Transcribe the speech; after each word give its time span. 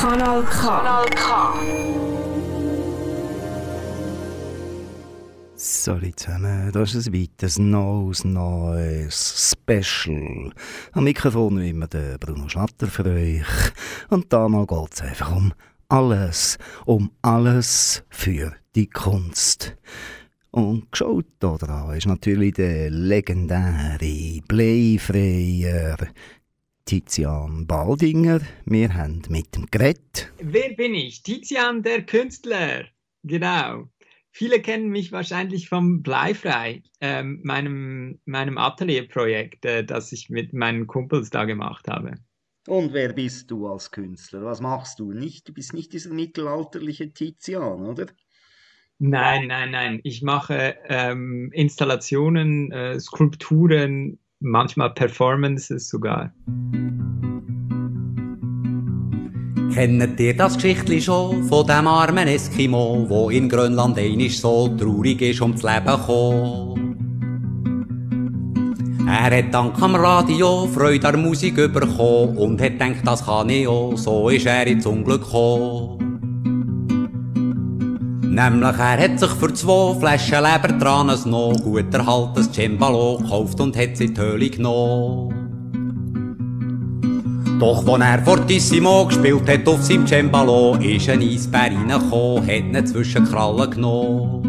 Kanal 0.00 0.42
K. 0.44 0.60
Kanal 0.60 1.06
K. 1.10 1.28
Salut 5.56 6.20
zusammen, 6.20 6.70
das 6.72 6.94
ist 6.94 7.08
ein 7.08 7.14
weiteres 7.14 7.58
neues, 7.58 8.24
neues 8.24 9.52
Special. 9.52 10.52
Am 10.92 11.04
Mikrofon 11.04 11.58
wie 11.60 11.70
immer 11.70 11.88
der 11.88 12.16
Bruno 12.18 12.48
Schlatter 12.48 12.86
für 12.86 13.06
euch. 13.06 13.72
Und 14.08 14.32
da 14.32 14.48
mal 14.48 14.66
geht 14.66 14.94
es 14.94 15.02
einfach 15.02 15.34
um 15.34 15.52
alles, 15.88 16.58
um 16.86 17.10
alles 17.22 18.04
für 18.08 18.52
die 18.76 18.88
Kunst. 18.88 19.76
Und 20.58 20.90
geschaut 20.90 21.26
da 21.38 21.94
ist 21.94 22.06
natürlich 22.06 22.54
der 22.54 22.90
legendäre 22.90 24.40
Bleifreier 24.48 25.96
Tizian 26.84 27.64
Baldinger. 27.64 28.40
Wir 28.64 28.92
haben 28.92 29.22
mit 29.28 29.54
dem 29.54 29.66
Gerät. 29.70 30.32
Wer 30.42 30.70
bin 30.70 30.96
ich? 30.96 31.22
Tizian, 31.22 31.84
der 31.84 32.02
Künstler. 32.02 32.86
Genau. 33.22 33.88
Viele 34.32 34.60
kennen 34.60 34.88
mich 34.88 35.12
wahrscheinlich 35.12 35.68
vom 35.68 36.02
Bleifrei, 36.02 36.82
ähm, 37.00 37.40
meinem, 37.44 38.18
meinem 38.24 38.58
Atelierprojekt, 38.58 39.64
äh, 39.64 39.84
das 39.84 40.10
ich 40.10 40.28
mit 40.28 40.54
meinen 40.54 40.88
Kumpels 40.88 41.30
da 41.30 41.44
gemacht 41.44 41.86
habe. 41.86 42.14
Und 42.66 42.92
wer 42.92 43.12
bist 43.12 43.48
du 43.52 43.68
als 43.68 43.92
Künstler? 43.92 44.42
Was 44.42 44.60
machst 44.60 44.98
du? 44.98 45.12
Nicht, 45.12 45.48
du 45.48 45.52
bist 45.52 45.72
nicht 45.72 45.92
dieser 45.92 46.12
mittelalterliche 46.12 47.12
Tizian, 47.12 47.86
oder? 47.86 48.06
Nein, 49.00 49.46
nein, 49.46 49.70
nein. 49.70 50.00
Ich 50.02 50.22
mache 50.22 50.74
ähm, 50.88 51.50
Installationen, 51.52 52.72
äh, 52.72 52.98
Skulpturen, 52.98 54.18
manchmal 54.40 54.90
Performances 54.90 55.88
sogar. 55.88 56.32
Kennt 59.72 60.18
ihr 60.18 60.36
das 60.36 60.54
Geschichtli 60.54 61.00
schon 61.00 61.44
von 61.44 61.64
dem 61.64 61.86
armen 61.86 62.26
Eskimo, 62.26 63.06
wo 63.08 63.30
in 63.30 63.48
Grönland 63.48 63.96
einisch 63.98 64.40
so 64.40 64.68
traurig 64.76 65.22
ist 65.22 65.40
ums 65.42 65.62
Leben 65.62 65.86
gekommen? 65.86 66.78
Er 69.06 69.38
hat 69.38 69.54
dank 69.54 69.80
am 69.80 69.94
Radio 69.94 70.66
Freude 70.66 71.08
an 71.08 71.22
Musik 71.22 71.54
bekommen 71.54 72.36
und 72.36 72.60
hat 72.60 72.72
gedacht, 72.72 73.02
das 73.04 73.24
kann 73.24 73.48
ich 73.48 73.68
auch, 73.68 73.96
so 73.96 74.28
ist 74.28 74.46
er 74.46 74.66
ins 74.66 74.84
Unglück 74.84 75.22
gekommen. 75.22 76.07
Nämlich 78.30 78.78
er 78.78 79.02
hat 79.02 79.18
sich 79.18 79.30
für 79.30 79.52
zwei 79.54 79.94
Flaschen 79.98 80.44
Lebertran 80.44 81.10
ein 81.10 81.30
noch 81.30 81.56
gut 81.62 81.92
erhaltenes 81.92 82.52
Cembalo 82.52 83.18
gekauft 83.18 83.58
und 83.60 83.76
hat 83.76 83.96
sie 83.96 84.04
in 84.04 84.14
die 84.14 84.20
Höhle 84.20 84.50
genommen. 84.50 85.34
Doch 87.58 87.84
wenn 87.86 88.02
er 88.02 88.22
Fortissimo 88.22 89.06
gespielt 89.06 89.48
hat 89.48 89.66
auf 89.66 89.82
seinem 89.82 90.06
Cembalo, 90.06 90.76
ist 90.76 91.08
ein 91.08 91.22
Eisbär 91.22 91.72
reingekommen, 91.72 92.46
hat 92.46 92.48
ihn 92.48 92.86
zwischen 92.86 93.24
Krallen 93.24 93.70
genommen. 93.70 94.47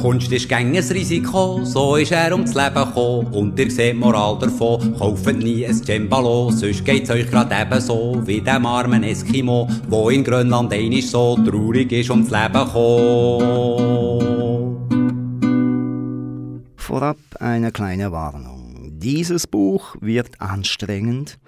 Kunst 0.00 0.30
ist 0.30 0.48
gäng 0.48 0.76
ein 0.76 0.84
Risiko, 0.84 1.64
so 1.64 1.96
ist 1.96 2.12
er 2.12 2.32
ums 2.32 2.54
Leben 2.54 2.74
gekommen. 2.74 3.26
Und 3.34 3.58
ihr 3.58 3.70
seht 3.70 3.96
Moral 3.96 4.38
davon, 4.38 4.96
kauft 4.96 5.26
nie 5.36 5.66
ein 5.66 5.74
Cembalo, 5.74 6.52
sonst 6.52 6.84
geht's 6.84 7.10
euch 7.10 7.28
grad 7.28 7.52
ebenso 7.52 8.22
wie 8.24 8.40
dem 8.40 8.64
armen 8.64 9.02
Eskimo, 9.02 9.68
wo 9.88 10.10
in 10.10 10.22
Grönland 10.22 10.72
einisch 10.72 11.06
so 11.06 11.36
traurig 11.36 11.90
ist 11.90 12.10
ums 12.10 12.30
Leben 12.30 12.64
gekommen. 12.64 13.98
Vorab 16.76 17.18
eine 17.40 17.72
kleine 17.72 18.12
Warnung. 18.12 18.92
Dieses 18.98 19.46
Buch 19.48 19.96
wird 20.00 20.40
anstrengend. 20.40 21.38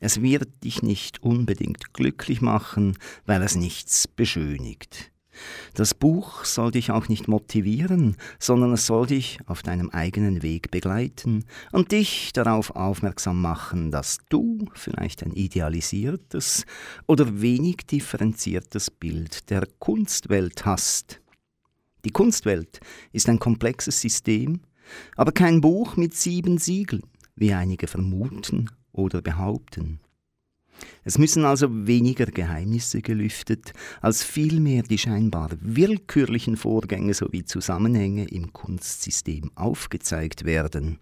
Es 0.00 0.22
wird 0.22 0.48
dich 0.64 0.82
nicht 0.82 1.22
unbedingt 1.22 1.92
glücklich 1.92 2.40
machen, 2.40 2.96
weil 3.26 3.42
es 3.42 3.54
nichts 3.54 4.08
beschönigt. 4.08 5.10
Das 5.74 5.94
Buch 5.94 6.44
soll 6.44 6.70
dich 6.70 6.90
auch 6.90 7.08
nicht 7.08 7.28
motivieren, 7.28 8.16
sondern 8.38 8.72
es 8.72 8.86
soll 8.86 9.06
dich 9.06 9.38
auf 9.46 9.62
deinem 9.62 9.90
eigenen 9.90 10.42
Weg 10.42 10.70
begleiten 10.70 11.44
und 11.72 11.92
dich 11.92 12.32
darauf 12.32 12.74
aufmerksam 12.74 13.40
machen, 13.40 13.90
dass 13.90 14.18
du 14.28 14.66
vielleicht 14.74 15.22
ein 15.22 15.32
idealisiertes 15.32 16.64
oder 17.06 17.40
wenig 17.40 17.78
differenziertes 17.90 18.90
Bild 18.90 19.50
der 19.50 19.66
Kunstwelt 19.78 20.64
hast. 20.64 21.20
Die 22.04 22.10
Kunstwelt 22.10 22.80
ist 23.12 23.28
ein 23.28 23.38
komplexes 23.38 24.00
System, 24.00 24.60
aber 25.16 25.32
kein 25.32 25.60
Buch 25.60 25.96
mit 25.96 26.14
sieben 26.14 26.58
Siegeln, 26.58 27.02
wie 27.36 27.52
einige 27.52 27.86
vermuten 27.86 28.70
oder 28.92 29.20
behaupten. 29.20 30.00
Es 31.04 31.18
müssen 31.18 31.44
also 31.44 31.68
weniger 31.86 32.26
Geheimnisse 32.26 33.02
gelüftet, 33.02 33.72
als 34.00 34.22
vielmehr 34.22 34.82
die 34.82 34.98
scheinbar 34.98 35.50
willkürlichen 35.60 36.56
Vorgänge 36.56 37.14
sowie 37.14 37.44
Zusammenhänge 37.44 38.26
im 38.28 38.52
Kunstsystem 38.52 39.50
aufgezeigt 39.54 40.44
werden. 40.44 40.98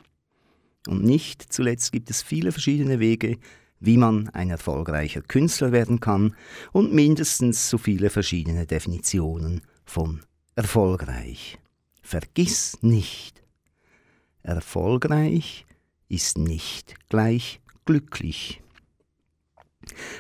Und 0.86 1.04
nicht 1.04 1.52
zuletzt 1.52 1.92
gibt 1.92 2.10
es 2.10 2.22
viele 2.22 2.52
verschiedene 2.52 3.00
Wege, 3.00 3.38
wie 3.80 3.96
man 3.96 4.28
ein 4.30 4.50
erfolgreicher 4.50 5.20
Künstler 5.20 5.72
werden 5.72 6.00
kann 6.00 6.34
und 6.72 6.92
mindestens 6.92 7.68
so 7.68 7.78
viele 7.78 8.10
verschiedene 8.10 8.66
Definitionen 8.66 9.62
von 9.84 10.22
erfolgreich. 10.54 11.58
Vergiss 12.02 12.78
nicht, 12.82 13.42
erfolgreich 14.42 15.66
ist 16.08 16.38
nicht 16.38 16.94
gleich 17.08 17.60
glücklich. 17.84 18.62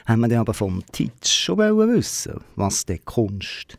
Haben 0.06 0.30
wir 0.30 0.40
aber 0.40 0.54
vom 0.54 0.84
Titz 0.92 1.30
schon 1.30 1.58
wissen 1.58 2.40
was 2.54 2.86
der 2.86 2.98
Kunst 2.98 3.78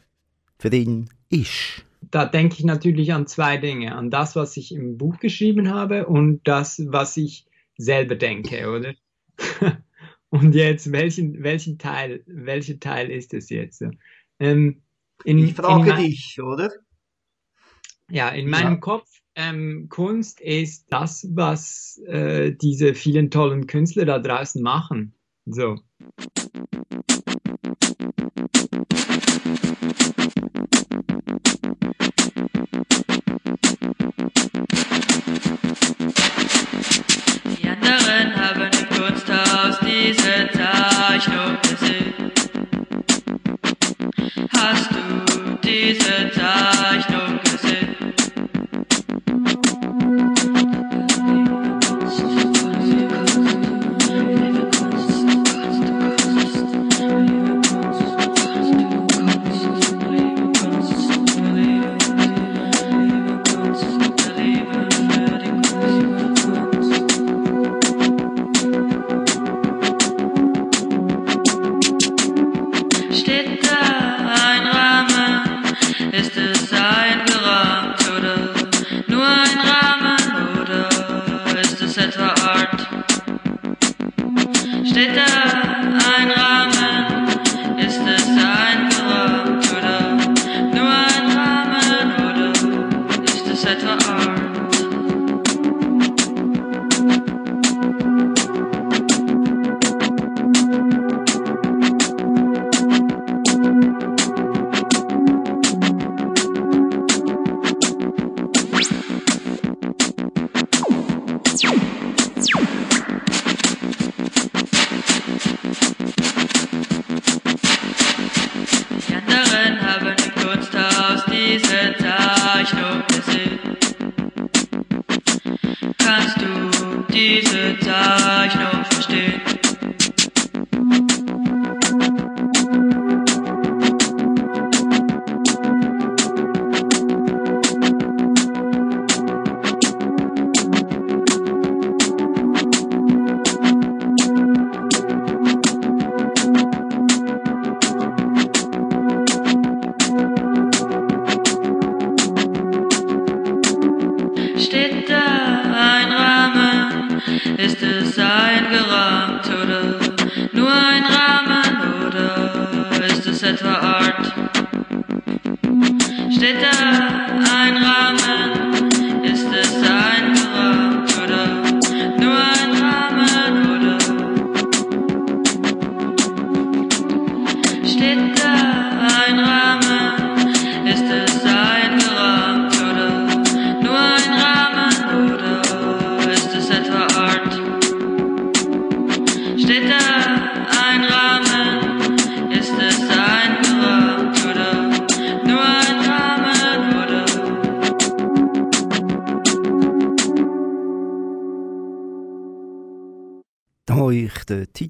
für 0.60 0.74
ihn 0.74 1.10
ist? 1.30 1.86
Da 2.02 2.26
denke 2.26 2.56
ich 2.60 2.64
natürlich 2.64 3.14
an 3.14 3.28
zwei 3.28 3.58
Dinge. 3.58 3.96
An 3.96 4.10
das, 4.10 4.36
was 4.36 4.56
ich 4.58 4.74
im 4.74 4.98
Buch 4.98 5.20
geschrieben 5.20 5.74
habe 5.74 6.08
und 6.08 6.48
das, 6.48 6.82
was 6.88 7.18
ich 7.18 7.46
selber 7.78 8.16
denke, 8.16 8.70
oder? 8.70 8.94
und 10.30 10.56
jetzt, 10.56 10.92
welchen, 10.92 11.44
welchen 11.44 11.78
Teil, 11.78 12.24
welcher 12.26 12.80
Teil 12.80 13.10
ist 13.12 13.34
es 13.34 13.50
jetzt? 13.50 13.84
Ähm, 14.40 14.82
in, 15.24 15.40
ich 15.40 15.54
frage 15.54 15.96
dich, 15.96 16.40
oder? 16.42 16.72
Ja, 18.10 18.30
in 18.30 18.50
meinem 18.50 18.74
ja. 18.74 18.80
Kopf 18.80 19.10
ähm, 19.36 19.88
Kunst 19.90 20.40
ist 20.40 20.88
das, 20.90 21.28
was 21.32 22.02
äh, 22.08 22.54
diese 22.54 22.96
vielen 22.96 23.30
tollen 23.30 23.68
Künstler 23.68 24.06
da 24.06 24.20
draußen 24.20 24.62
machen. 24.62 25.14
So. 25.50 25.78
Die 37.46 37.68
anderen 37.70 38.36
haben 38.36 38.62
im 38.62 38.90
Kunsthaus 38.90 39.80
diese 39.80 40.50
Zeichnung 40.52 41.58
gesehen. 41.62 42.32
Hast 44.52 44.92
du 44.92 45.58
diese 45.64 46.30
Zeichnung 46.34 46.67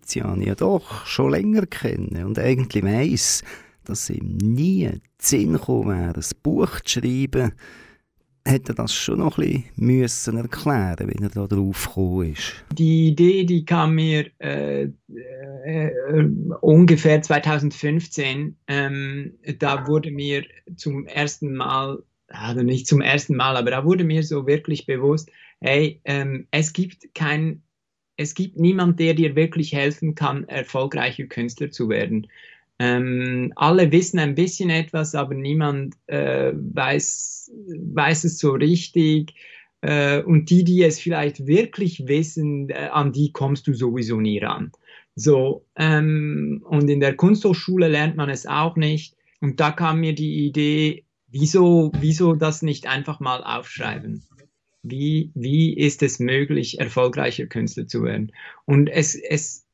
Tizian 0.08 0.42
ja 0.42 0.56
doch 0.56 1.06
schon 1.06 1.32
länger 1.32 1.66
kenne 1.66 2.26
und 2.26 2.40
eigentlich 2.40 2.84
weiss, 2.84 3.44
dass 3.84 4.10
ihm 4.10 4.38
nie 4.38 4.90
Sinn 5.20 5.54
gekommen 5.54 5.90
wäre, 5.90 6.14
ein 6.14 6.42
Buch 6.44 6.80
zu 6.82 7.00
schreiben, 7.00 7.52
hätte 8.46 8.72
er 8.72 8.76
das 8.76 8.94
schon 8.94 9.20
noch 9.20 9.38
ein 9.38 9.66
bisschen 9.76 10.38
erklären 10.38 11.10
wie 11.10 11.22
er 11.22 11.30
da 11.30 11.48
drauf 11.48 11.88
gekommen 11.88 12.32
ist. 12.32 12.54
Die 12.74 13.10
Idee, 13.10 13.44
die 13.44 13.66
kam 13.66 13.96
mir 13.96 14.28
äh, 14.40 14.84
äh, 15.66 15.92
ungefähr 16.62 17.22
2015. 17.22 18.56
Ähm, 18.68 19.34
da 19.60 19.88
wurde 19.88 20.12
mir 20.12 20.46
zum 20.78 21.06
ersten 21.08 21.54
Mal, 21.56 22.02
also 22.30 22.64
nicht 22.64 22.88
zum 22.88 23.02
ersten 23.02 23.36
Mal, 23.36 23.58
aber 23.58 23.72
da 23.72 23.84
wurde 23.84 24.06
mir 24.06 24.24
so 24.24 24.48
wirklich 24.48 24.86
bewusst, 24.86 25.30
hey, 25.60 26.00
ähm, 26.06 26.48
es 26.52 26.72
gibt 26.72 27.14
kein, 27.14 27.64
es 28.18 28.34
gibt 28.34 28.60
niemand, 28.60 29.00
der 29.00 29.14
dir 29.14 29.36
wirklich 29.36 29.74
helfen 29.74 30.16
kann, 30.16 30.44
erfolgreicher 30.50 31.26
Künstler 31.26 31.72
zu 31.72 31.88
werden. 31.88 32.28
Ähm, 32.80 33.54
alle 33.56 33.92
wissen 33.92 34.20
ein 34.20 34.36
bisschen 34.36 34.70
etwas, 34.70 35.16
aber 35.16 35.34
niemand 35.34 35.96
äh, 36.08 36.52
weiß, 36.54 37.52
weiß 37.94 38.24
es 38.26 38.40
so 38.40 38.52
richtig. 38.52 39.34
Äh, 39.82 40.22
und 40.24 40.50
die, 40.50 40.64
die 40.64 40.84
es 40.84 41.00
vielleicht 41.00 41.46
wirklich 41.46 42.08
wissen, 42.08 42.70
äh, 42.70 42.90
an 42.92 43.14
die 43.14 43.32
kommst 43.32 43.68
du 43.68 43.74
sowieso 43.74 44.20
nie 44.20 44.40
ran. 44.40 44.72
So, 45.16 45.66
ähm, 45.76 46.64
und 46.68 46.90
in 46.90 47.00
der 47.00 47.16
Kunsthochschule 47.16 47.88
lernt 47.88 48.18
man 48.18 48.30
es 48.30 48.46
auch 48.46 48.76
nicht. 48.76 49.16
Und 49.42 49.60
da 49.60 49.72
kam 49.72 50.00
mir 50.00 50.14
die 50.14 50.46
Idee, 50.48 51.06
wieso, 51.28 51.92
wieso 52.00 52.34
das 52.34 52.62
nicht 52.62 52.88
einfach 52.88 53.20
mal 53.20 53.44
aufschreiben? 53.44 54.24
Wie, 54.90 55.32
wie 55.36 55.74
ist 55.76 56.04
es 56.04 56.20
möglich, 56.20 56.80
erfolgreicher 56.80 57.48
Künstler 57.48 57.88
zu 57.88 58.04
werden? 58.04 58.32
Und 58.66 58.88
es, 58.88 59.16
es, 59.16 59.66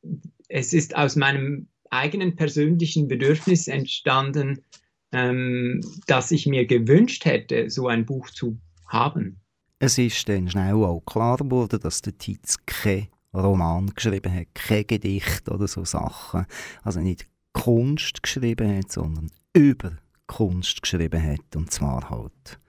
es 0.49 0.73
ist 0.73 0.95
aus 0.95 1.15
meinem 1.15 1.67
eigenen 1.89 2.35
persönlichen 2.35 3.07
Bedürfnis 3.07 3.67
entstanden, 3.67 4.63
ähm, 5.11 5.81
dass 6.07 6.31
ich 6.31 6.47
mir 6.47 6.65
gewünscht 6.65 7.25
hätte, 7.25 7.69
so 7.69 7.87
ein 7.87 8.05
Buch 8.05 8.29
zu 8.31 8.57
haben. 8.87 9.39
Es 9.79 9.97
ist 9.97 10.27
dann 10.27 10.49
schnell 10.49 10.75
auch 10.75 11.01
klar 11.05 11.37
geworden, 11.37 11.79
dass 11.81 12.01
der 12.01 12.17
Tietz 12.17 12.57
kein 12.65 13.07
Roman 13.33 13.87
geschrieben 13.93 14.33
hat, 14.33 14.47
kein 14.53 14.87
Gedicht 14.87 15.49
oder 15.49 15.67
so 15.67 15.85
Sachen. 15.85 16.45
Also 16.83 16.99
nicht 16.99 17.27
Kunst 17.53 18.23
geschrieben 18.23 18.77
hat, 18.77 18.91
sondern 18.91 19.29
über 19.53 19.97
Kunst 20.27 20.81
geschrieben 20.81 21.21
hat. 21.21 21.55
Und 21.55 21.71
zwar 21.71 22.09
halt, 22.09 22.59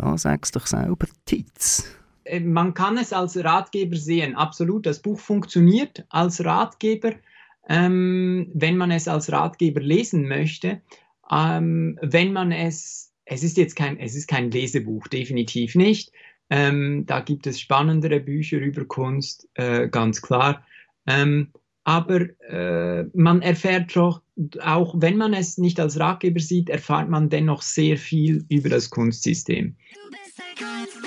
ja, 0.00 0.18
sag's 0.18 0.52
doch 0.52 0.66
selber, 0.66 1.06
Tietz. 1.24 1.84
Äh, 2.24 2.40
Man 2.40 2.74
kann 2.74 2.98
es 2.98 3.12
als 3.12 3.36
Ratgeber 3.42 3.96
sehen, 3.96 4.34
absolut. 4.34 4.86
Das 4.86 5.00
Buch 5.00 5.18
funktioniert 5.18 6.04
als 6.08 6.44
Ratgeber, 6.44 7.12
ähm, 7.68 8.50
wenn 8.54 8.76
man 8.76 8.90
es 8.90 9.08
als 9.08 9.30
Ratgeber 9.32 9.80
lesen 9.80 10.28
möchte. 10.28 10.80
Ähm, 11.30 11.98
wenn 12.02 12.32
man 12.32 12.52
es, 12.52 13.12
es 13.24 13.42
ist 13.42 13.56
jetzt 13.56 13.76
kein, 13.76 13.98
es 13.98 14.14
ist 14.14 14.28
kein 14.28 14.50
Lesebuch, 14.50 15.08
definitiv 15.08 15.74
nicht. 15.74 16.12
Ähm, 16.50 17.04
da 17.06 17.20
gibt 17.20 17.46
es 17.46 17.60
spannendere 17.60 18.20
Bücher 18.20 18.58
über 18.58 18.86
Kunst, 18.86 19.48
äh, 19.54 19.88
ganz 19.88 20.22
klar. 20.22 20.64
Aber 21.88 22.20
äh, 22.50 23.04
man 23.14 23.40
erfährt 23.40 23.96
doch, 23.96 24.20
auch 24.60 24.94
wenn 24.98 25.16
man 25.16 25.32
es 25.32 25.56
nicht 25.56 25.80
als 25.80 25.98
Ratgeber 25.98 26.38
sieht, 26.38 26.68
erfahrt 26.68 27.08
man 27.08 27.30
dennoch 27.30 27.62
sehr 27.62 27.96
viel 27.96 28.44
über 28.50 28.68
das 28.68 28.90
Kunstsystem. 28.90 29.74
Du 29.94 30.10
bist 30.10 30.38
ein 30.38 30.97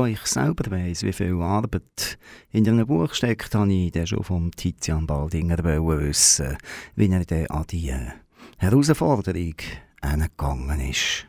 Da 0.00 0.06
ich 0.06 0.24
selber 0.24 0.70
weiss, 0.70 1.02
wie 1.02 1.12
viel 1.12 1.42
Arbeit 1.42 2.18
in 2.52 2.66
einem 2.66 2.86
Buch 2.86 3.12
steckt, 3.12 3.54
habe 3.54 3.70
ich 3.70 3.92
dann 3.92 4.06
schon 4.06 4.24
vom 4.24 4.50
Tizian 4.50 5.06
Baldinger 5.06 5.62
wissen, 5.62 6.56
wie 6.96 7.10
er 7.10 7.22
dann 7.26 7.46
an 7.48 7.66
die 7.68 7.94
Herausforderung 8.56 9.56
angegangen 10.00 10.80
ist. 10.88 11.26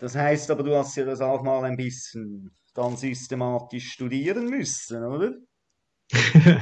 Das 0.00 0.14
heisst 0.14 0.50
aber, 0.50 0.64
du 0.64 0.76
hast 0.76 0.96
ja 0.96 1.06
das 1.06 1.22
auch 1.22 1.42
mal 1.42 1.64
ein 1.64 1.78
bisschen 1.78 2.50
dann 2.74 2.94
systematisch 2.98 3.90
studieren 3.90 4.50
müssen, 4.50 5.02
oder? 5.02 5.32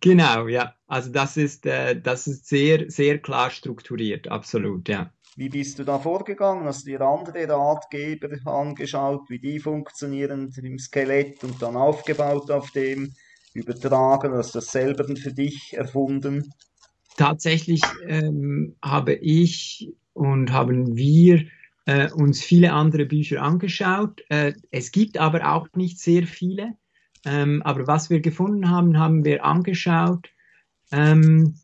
genau, 0.00 0.48
ja. 0.48 0.74
Also 0.86 1.12
das 1.12 1.36
ist, 1.36 1.66
äh, 1.66 2.00
das 2.00 2.26
ist 2.26 2.46
sehr, 2.46 2.90
sehr 2.90 3.18
klar 3.18 3.50
strukturiert, 3.50 4.28
absolut, 4.28 4.88
ja. 4.88 5.12
Wie 5.40 5.48
bist 5.48 5.78
du 5.78 5.84
da 5.84 5.98
vorgegangen? 5.98 6.66
Hast 6.66 6.82
du 6.82 6.90
dir 6.90 7.00
andere 7.00 7.48
Ratgeber 7.48 8.28
angeschaut, 8.44 9.30
wie 9.30 9.38
die 9.38 9.58
funktionieren 9.58 10.52
im 10.62 10.78
Skelett 10.78 11.42
und 11.42 11.62
dann 11.62 11.76
aufgebaut 11.76 12.50
auf 12.50 12.72
dem, 12.72 13.14
übertragen, 13.54 14.34
hast 14.34 14.54
du 14.54 14.58
das 14.58 14.70
selber 14.70 15.06
für 15.16 15.32
dich 15.32 15.72
erfunden? 15.72 16.52
Tatsächlich 17.16 17.80
ähm, 18.06 18.76
habe 18.82 19.14
ich 19.14 19.90
und 20.12 20.52
haben 20.52 20.94
wir 20.98 21.46
äh, 21.86 22.10
uns 22.12 22.42
viele 22.42 22.74
andere 22.74 23.06
Bücher 23.06 23.40
angeschaut. 23.40 24.22
Äh, 24.28 24.52
es 24.70 24.92
gibt 24.92 25.16
aber 25.16 25.54
auch 25.54 25.68
nicht 25.74 26.00
sehr 26.00 26.26
viele. 26.26 26.74
Ähm, 27.24 27.62
aber 27.62 27.86
was 27.86 28.10
wir 28.10 28.20
gefunden 28.20 28.68
haben, 28.68 28.98
haben 28.98 29.24
wir 29.24 29.42
angeschaut. 29.42 30.28
Ähm, 30.92 31.54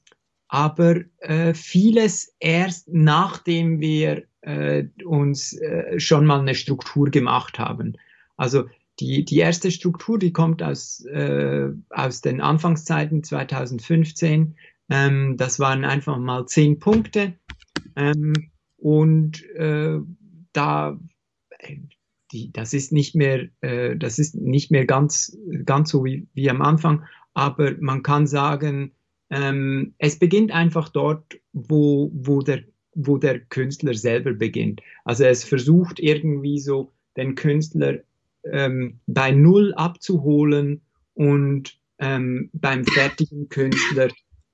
aber 0.48 1.00
äh, 1.18 1.54
vieles 1.54 2.34
erst 2.38 2.88
nachdem 2.88 3.80
wir 3.80 4.24
äh, 4.42 4.84
uns 5.04 5.52
äh, 5.54 5.98
schon 5.98 6.26
mal 6.26 6.40
eine 6.40 6.54
Struktur 6.54 7.10
gemacht 7.10 7.58
haben. 7.58 7.96
Also 8.36 8.64
die, 9.00 9.24
die 9.24 9.38
erste 9.38 9.70
Struktur, 9.70 10.18
die 10.18 10.32
kommt 10.32 10.62
aus, 10.62 11.04
äh, 11.06 11.68
aus 11.90 12.20
den 12.20 12.40
Anfangszeiten 12.40 13.22
2015. 13.22 14.56
Ähm, 14.88 15.36
das 15.36 15.58
waren 15.58 15.84
einfach 15.84 16.18
mal 16.18 16.46
zehn 16.46 16.78
Punkte. 16.78 17.34
Ähm, 17.96 18.50
und 18.76 19.44
äh, 19.54 19.98
da, 20.52 20.98
die, 22.32 22.52
das 22.52 22.72
ist 22.72 22.92
nicht 22.92 23.14
mehr, 23.14 23.48
äh, 23.60 23.96
das 23.96 24.18
ist 24.18 24.34
nicht 24.34 24.70
mehr 24.70 24.86
ganz, 24.86 25.36
ganz 25.64 25.90
so 25.90 26.04
wie, 26.04 26.28
wie 26.34 26.48
am 26.48 26.62
Anfang, 26.62 27.04
aber 27.34 27.74
man 27.80 28.02
kann 28.02 28.26
sagen, 28.26 28.92
ähm, 29.30 29.95
es 29.99 30.18
beginnt 30.18 30.52
einfach 30.52 30.88
dort, 30.88 31.38
wo, 31.52 32.11
wo, 32.14 32.42
der, 32.42 32.64
wo 32.95 33.18
der 33.18 33.40
Künstler 33.40 33.95
selber 33.95 34.33
beginnt. 34.33 34.80
Also 35.04 35.25
es 35.25 35.45
versucht 35.45 35.99
irgendwie 35.99 36.59
so 36.59 36.92
den 37.16 37.35
Künstler 37.35 37.99
ähm, 38.45 39.00
bei 39.06 39.30
Null 39.33 39.75
abzuholen 39.75 40.83
und 41.14 41.78
ähm, 41.99 42.50
beim 42.52 42.85
fertigen 42.85 43.49
Künstler 43.49 44.09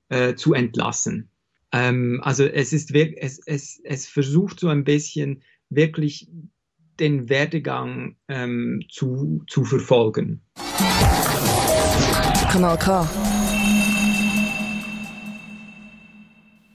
äh, 0.09 0.35
zu 0.35 0.53
entlassen. 0.53 1.29
Ähm, 1.71 2.21
also 2.23 2.45
es 2.45 2.73
ist 2.73 2.93
es, 2.93 3.39
es, 3.45 3.81
es 3.83 4.07
versucht 4.07 4.59
so 4.59 4.69
ein 4.69 4.83
bisschen 4.83 5.43
wirklich 5.69 6.29
den 6.99 7.29
Werdegang 7.29 8.15
ähm, 8.27 8.83
zu, 8.89 9.43
zu 9.47 9.65
verfolgen. 9.65 10.41
Kanal 12.51 12.77
K. 12.77 13.07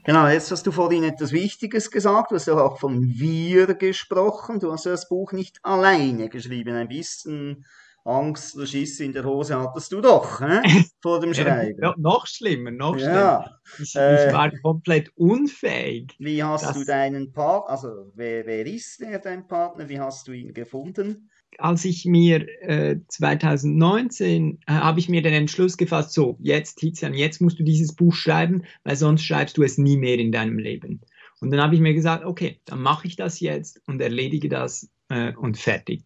Genau, 0.09 0.27
jetzt 0.27 0.49
hast 0.49 0.65
du 0.65 0.71
vorhin 0.71 1.03
etwas 1.03 1.31
Wichtiges 1.31 1.91
gesagt, 1.91 2.31
du 2.31 2.35
hast 2.35 2.47
ja 2.47 2.55
auch 2.55 2.79
von 2.79 2.99
wir 2.99 3.75
gesprochen, 3.75 4.59
du 4.59 4.71
hast 4.71 4.85
ja 4.85 4.91
das 4.93 5.07
Buch 5.07 5.33
nicht 5.33 5.59
alleine 5.61 6.29
geschrieben, 6.29 6.73
ein 6.75 6.87
bisschen 6.87 7.63
Angst 8.03 8.55
oder 8.55 8.65
Schiss 8.65 8.99
in 9.01 9.13
der 9.13 9.23
Hose 9.23 9.59
hattest 9.59 9.91
du 9.91 10.01
doch, 10.01 10.41
hä? 10.41 10.61
vor 11.03 11.19
dem 11.19 11.35
Schreiben. 11.35 11.79
Ja, 11.79 11.93
noch 11.99 12.25
schlimmer, 12.25 12.71
noch 12.71 12.97
schlimmer. 12.97 13.13
Ja, 13.13 13.59
Ich, 13.79 13.95
Äh, 13.95 14.33
war 14.33 14.51
komplett 14.63 15.11
unfähig. 15.15 16.15
wie 16.17 16.43
hast 16.43 16.75
du 16.75 16.83
deinen 16.83 17.31
Partner, 17.31 17.69
also 17.69 18.11
wer, 18.15 18.47
wer 18.47 18.65
ist 18.65 19.01
der, 19.01 19.19
dein 19.19 19.45
Partner, 19.45 19.89
wie 19.89 19.99
hast 19.99 20.27
du 20.27 20.31
ihn 20.31 20.55
gefunden? 20.55 21.29
Als 21.57 21.83
ich 21.83 22.05
mir 22.05 22.47
äh, 22.61 22.99
2019 23.07 24.59
äh, 24.65 24.71
habe 24.71 24.99
ich 24.99 25.09
mir 25.09 25.21
den 25.21 25.33
Entschluss 25.33 25.77
gefasst, 25.77 26.13
so, 26.13 26.37
jetzt 26.39 26.75
Tizian, 26.75 27.13
jetzt 27.13 27.41
musst 27.41 27.59
du 27.59 27.63
dieses 27.63 27.95
Buch 27.95 28.13
schreiben, 28.13 28.63
weil 28.83 28.95
sonst 28.95 29.23
schreibst 29.23 29.57
du 29.57 29.63
es 29.63 29.77
nie 29.77 29.97
mehr 29.97 30.17
in 30.17 30.31
deinem 30.31 30.57
Leben. 30.57 31.01
Und 31.41 31.51
dann 31.51 31.61
habe 31.61 31.75
ich 31.75 31.81
mir 31.81 31.93
gesagt, 31.93 32.25
okay, 32.25 32.59
dann 32.65 32.81
mache 32.81 33.07
ich 33.07 33.15
das 33.15 33.39
jetzt 33.39 33.81
und 33.87 34.01
erledige 34.01 34.49
das 34.49 34.89
äh, 35.09 35.33
und 35.33 35.57
fertig. 35.57 36.03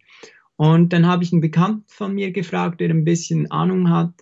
Und 0.56 0.94
dann 0.94 1.08
habe 1.08 1.24
ich 1.24 1.32
einen 1.32 1.42
Bekannten 1.42 1.84
von 1.88 2.14
mir 2.14 2.32
gefragt, 2.32 2.80
der 2.80 2.90
ein 2.90 3.04
bisschen 3.04 3.50
Ahnung 3.52 3.90
hat 3.90 4.14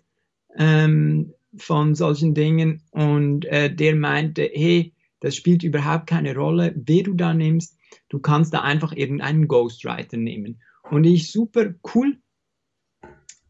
ähm, 0.57 1.33
von 1.57 1.95
solchen 1.95 2.33
Dingen 2.33 2.81
und 2.91 3.45
äh, 3.45 3.73
der 3.73 3.95
meinte, 3.95 4.49
hey, 4.53 4.93
das 5.19 5.35
spielt 5.35 5.63
überhaupt 5.63 6.07
keine 6.07 6.35
Rolle, 6.35 6.73
wer 6.75 7.03
du 7.03 7.13
da 7.13 7.33
nimmst, 7.33 7.77
du 8.09 8.19
kannst 8.19 8.53
da 8.53 8.61
einfach 8.61 8.93
irgendeinen 8.93 9.47
Ghostwriter 9.47 10.17
nehmen. 10.17 10.61
Und 10.91 11.05
ich, 11.05 11.31
super 11.31 11.73
cool. 11.95 12.17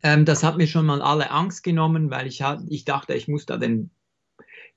Ähm, 0.03 0.25
das 0.25 0.43
hat 0.43 0.57
mir 0.57 0.67
schon 0.67 0.85
mal 0.85 1.01
alle 1.01 1.31
Angst 1.31 1.63
genommen, 1.63 2.11
weil 2.11 2.27
ich, 2.27 2.43
hat, 2.43 2.61
ich 2.69 2.85
dachte, 2.85 3.15
ich 3.15 3.27
muss 3.27 3.47
da 3.47 3.57
den 3.57 3.89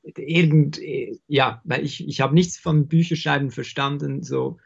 irgend, 0.03 0.81
äh, 0.81 1.19
ja, 1.27 1.61
weil 1.65 1.85
ich, 1.85 2.07
ich 2.09 2.21
habe 2.23 2.35
nichts 2.35 2.59
von 2.59 2.89
Bücherschreiben 2.89 3.51
verstanden, 3.51 4.23
so. 4.23 4.59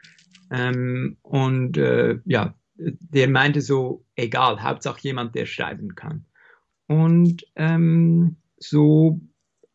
Ähm, 0.49 1.17
und 1.21 1.77
äh, 1.77 2.19
ja, 2.25 2.55
der 2.75 3.29
meinte 3.29 3.59
so, 3.59 4.05
egal, 4.15 4.63
Hauptsache 4.63 5.01
jemand, 5.01 5.35
der 5.35 5.45
schreiben 5.45 5.95
kann. 5.95 6.25
Und 6.87 7.45
ähm, 7.55 8.37
so 8.57 9.19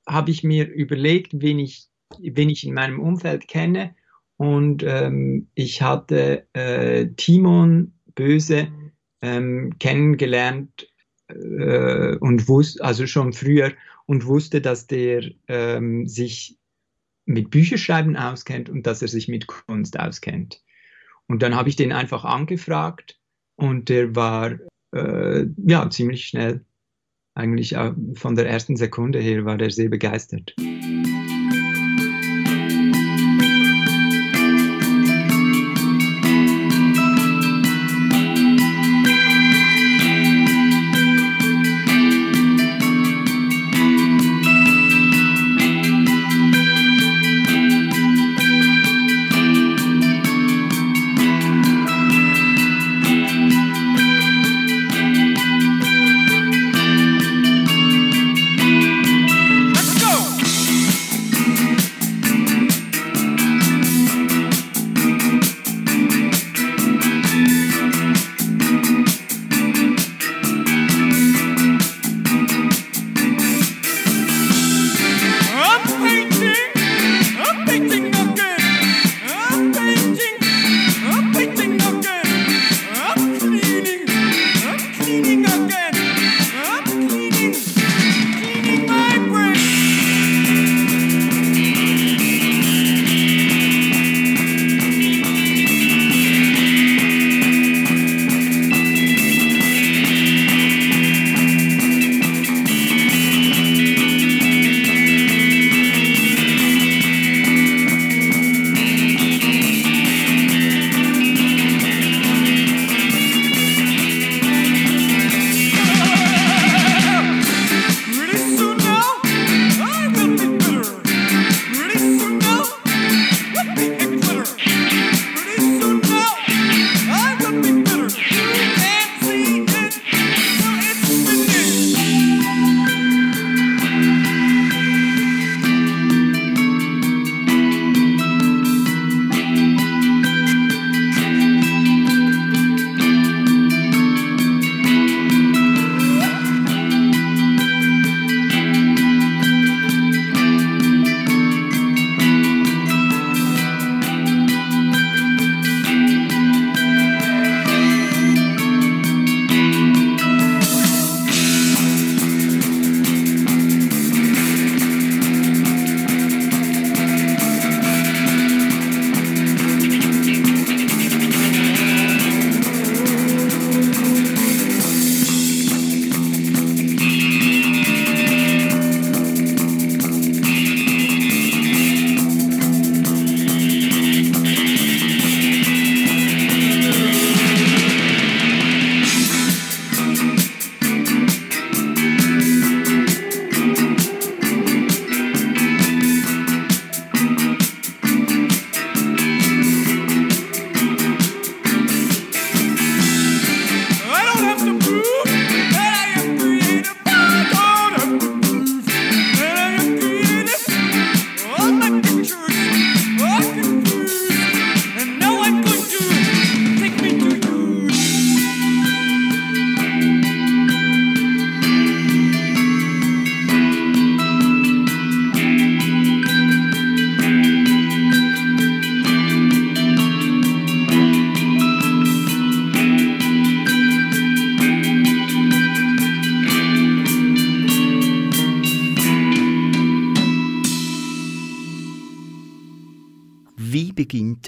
habe 0.06 0.30
ich 0.30 0.42
mir 0.42 0.66
überlegt, 0.66 1.42
wen 1.42 1.58
ich, 1.58 1.88
wen 2.18 2.48
ich 2.48 2.66
in 2.66 2.72
meinem 2.72 3.00
Umfeld 3.00 3.48
kenne. 3.48 3.94
Und 4.36 4.82
ähm, 4.82 5.48
ich 5.54 5.82
hatte 5.82 6.46
äh, 6.54 7.08
Timon 7.16 7.92
Böse 8.14 8.68
ähm, 9.20 9.76
kennengelernt 9.78 10.88
äh, 11.28 12.16
und 12.16 12.48
wusste, 12.48 12.84
also 12.84 13.06
schon 13.06 13.32
früher, 13.32 13.72
und 14.06 14.26
wusste, 14.26 14.60
dass 14.60 14.86
der 14.86 15.30
ähm, 15.48 16.06
sich 16.06 16.58
mit 17.26 17.50
Bücherschreiben 17.50 18.16
auskennt 18.16 18.68
und 18.68 18.86
dass 18.86 19.00
er 19.02 19.08
sich 19.08 19.28
mit 19.28 19.46
Kunst 19.46 19.98
auskennt. 19.98 20.62
Und 21.26 21.42
dann 21.42 21.54
habe 21.54 21.70
ich 21.70 21.76
den 21.76 21.92
einfach 21.92 22.24
angefragt 22.24 23.18
und 23.56 23.88
der 23.88 24.14
war 24.14 24.58
äh, 24.92 25.46
ja 25.66 25.88
ziemlich 25.88 26.26
schnell, 26.26 26.64
eigentlich 27.34 27.74
äh, 27.74 27.92
von 28.14 28.34
der 28.36 28.48
ersten 28.48 28.76
Sekunde 28.76 29.20
her 29.20 29.44
war 29.44 29.56
der 29.56 29.70
sehr 29.70 29.88
begeistert. 29.88 30.54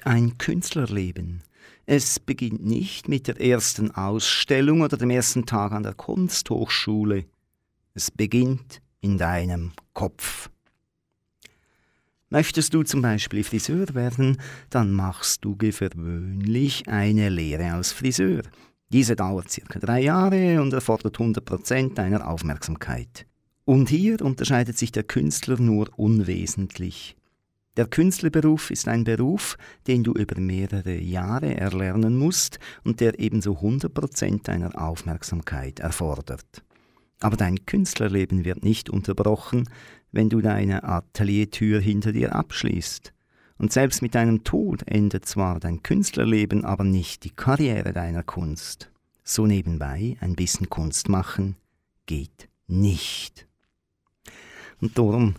Ein 0.06 0.38
Künstlerleben? 0.38 1.42
Es 1.84 2.20
beginnt 2.20 2.64
nicht 2.64 3.08
mit 3.08 3.26
der 3.26 3.40
ersten 3.40 3.90
Ausstellung 3.90 4.80
oder 4.80 4.96
dem 4.96 5.10
ersten 5.10 5.46
Tag 5.46 5.72
an 5.72 5.82
der 5.82 5.94
Kunsthochschule. 5.94 7.26
Es 7.94 8.10
beginnt 8.10 8.80
in 9.00 9.18
deinem 9.18 9.72
Kopf. 9.92 10.48
Möchtest 12.28 12.74
du 12.74 12.82
zum 12.82 13.02
Beispiel 13.02 13.44
Friseur 13.44 13.94
werden, 13.94 14.40
dann 14.70 14.92
machst 14.92 15.44
du 15.44 15.56
gewöhnlich 15.56 16.88
eine 16.88 17.28
Lehre 17.28 17.72
als 17.72 17.92
Friseur. 17.92 18.42
Diese 18.90 19.16
dauert 19.16 19.50
circa 19.50 19.78
drei 19.78 20.02
Jahre 20.02 20.60
und 20.60 20.72
erfordert 20.72 21.18
100% 21.18 21.94
deiner 21.94 22.28
Aufmerksamkeit. 22.28 23.26
Und 23.64 23.88
hier 23.88 24.20
unterscheidet 24.22 24.78
sich 24.78 24.92
der 24.92 25.04
Künstler 25.04 25.60
nur 25.60 25.88
unwesentlich. 25.96 27.16
Der 27.76 27.86
Künstlerberuf 27.86 28.70
ist 28.70 28.88
ein 28.88 29.04
Beruf, 29.04 29.58
den 29.86 30.02
du 30.02 30.12
über 30.12 30.40
mehrere 30.40 30.96
Jahre 30.96 31.56
erlernen 31.56 32.16
musst 32.16 32.58
und 32.84 33.00
der 33.00 33.18
ebenso 33.18 33.58
100% 33.58 34.44
deiner 34.44 34.80
Aufmerksamkeit 34.80 35.80
erfordert. 35.80 36.64
Aber 37.20 37.36
dein 37.36 37.66
Künstlerleben 37.66 38.44
wird 38.44 38.64
nicht 38.64 38.88
unterbrochen, 38.88 39.68
wenn 40.10 40.30
du 40.30 40.40
deine 40.40 40.84
Ateliertür 40.84 41.80
hinter 41.80 42.12
dir 42.12 42.34
abschließt. 42.34 43.12
Und 43.58 43.72
selbst 43.72 44.02
mit 44.02 44.14
deinem 44.14 44.44
Tod 44.44 44.82
endet 44.86 45.26
zwar 45.26 45.60
dein 45.60 45.82
Künstlerleben, 45.82 46.64
aber 46.64 46.84
nicht 46.84 47.24
die 47.24 47.30
Karriere 47.30 47.92
deiner 47.92 48.22
Kunst. 48.22 48.90
So 49.22 49.46
nebenbei 49.46 50.16
ein 50.20 50.34
bisschen 50.34 50.70
Kunst 50.70 51.08
machen 51.08 51.56
geht 52.06 52.48
nicht. 52.66 53.46
Und 54.80 54.96
darum 54.98 55.34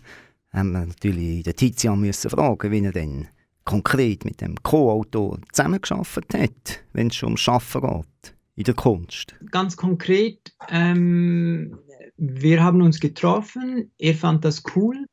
haben 0.58 0.72
wir 0.72 0.86
natürlich 0.86 1.44
den 1.44 1.56
Tizian 1.56 2.00
müssen 2.00 2.30
fragen, 2.30 2.70
wie 2.70 2.84
er 2.84 2.92
denn 2.92 3.28
konkret 3.64 4.24
mit 4.24 4.40
dem 4.40 4.56
Co-Autor 4.62 5.38
zusammengearbeitet 5.52 6.34
hat, 6.34 6.80
wenn 6.92 7.08
es 7.08 7.16
schon 7.16 7.28
ums 7.28 7.40
Schaffen 7.40 7.82
geht 7.82 8.34
in 8.56 8.64
der 8.64 8.74
Kunst. 8.74 9.36
Ganz 9.50 9.76
konkret, 9.76 10.52
ähm, 10.70 11.78
wir 12.16 12.62
haben 12.62 12.80
uns 12.82 12.98
getroffen, 12.98 13.92
er 13.98 14.14
fand 14.14 14.44
das 14.44 14.62
cool. 14.74 15.06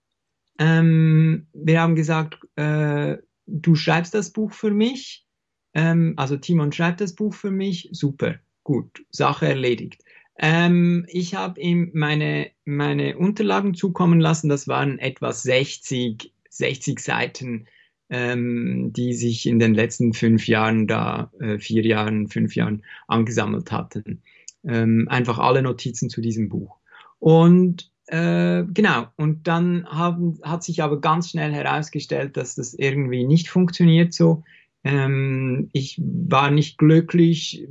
Ähm, 0.57 1.47
wir 1.53 1.81
haben 1.81 1.95
gesagt, 1.95 2.39
äh, 2.55 3.17
du 3.45 3.75
schreibst 3.75 4.13
das 4.13 4.31
Buch 4.31 4.53
für 4.53 4.71
mich. 4.71 5.27
Ähm, 5.73 6.13
also 6.15 6.37
Timon 6.37 6.71
schreibt 6.71 7.01
das 7.01 7.13
Buch 7.13 7.33
für 7.33 7.51
mich. 7.51 7.89
Super, 7.91 8.35
gut, 8.63 9.05
Sache 9.11 9.47
erledigt. 9.47 10.01
Ähm, 10.37 11.05
ich 11.07 11.35
habe 11.35 11.59
ihm 11.61 11.91
meine, 11.93 12.51
meine 12.65 13.17
Unterlagen 13.17 13.73
zukommen 13.73 14.19
lassen. 14.19 14.49
Das 14.49 14.67
waren 14.67 14.99
etwa 14.99 15.31
60, 15.31 16.33
60 16.49 16.99
Seiten, 16.99 17.67
ähm, 18.09 18.91
die 18.93 19.13
sich 19.13 19.45
in 19.45 19.59
den 19.59 19.73
letzten 19.73 20.13
fünf 20.13 20.47
Jahren, 20.47 20.87
da 20.87 21.31
äh, 21.39 21.57
vier 21.57 21.85
Jahren, 21.85 22.27
fünf 22.27 22.55
Jahren 22.55 22.83
angesammelt 23.07 23.71
hatten. 23.71 24.21
Ähm, 24.63 25.07
einfach 25.09 25.39
alle 25.39 25.61
Notizen 25.61 26.09
zu 26.09 26.21
diesem 26.21 26.49
Buch. 26.49 26.79
Und 27.19 27.91
äh, 28.07 28.63
genau, 28.65 29.07
und 29.15 29.47
dann 29.47 29.87
haben, 29.87 30.39
hat 30.43 30.63
sich 30.63 30.83
aber 30.83 31.01
ganz 31.01 31.31
schnell 31.31 31.51
herausgestellt, 31.51 32.37
dass 32.37 32.55
das 32.55 32.73
irgendwie 32.73 33.25
nicht 33.25 33.49
funktioniert 33.49 34.13
so. 34.13 34.43
Ähm, 34.83 35.69
ich 35.73 35.99
war 35.99 36.51
nicht 36.51 36.77
glücklich 36.77 37.67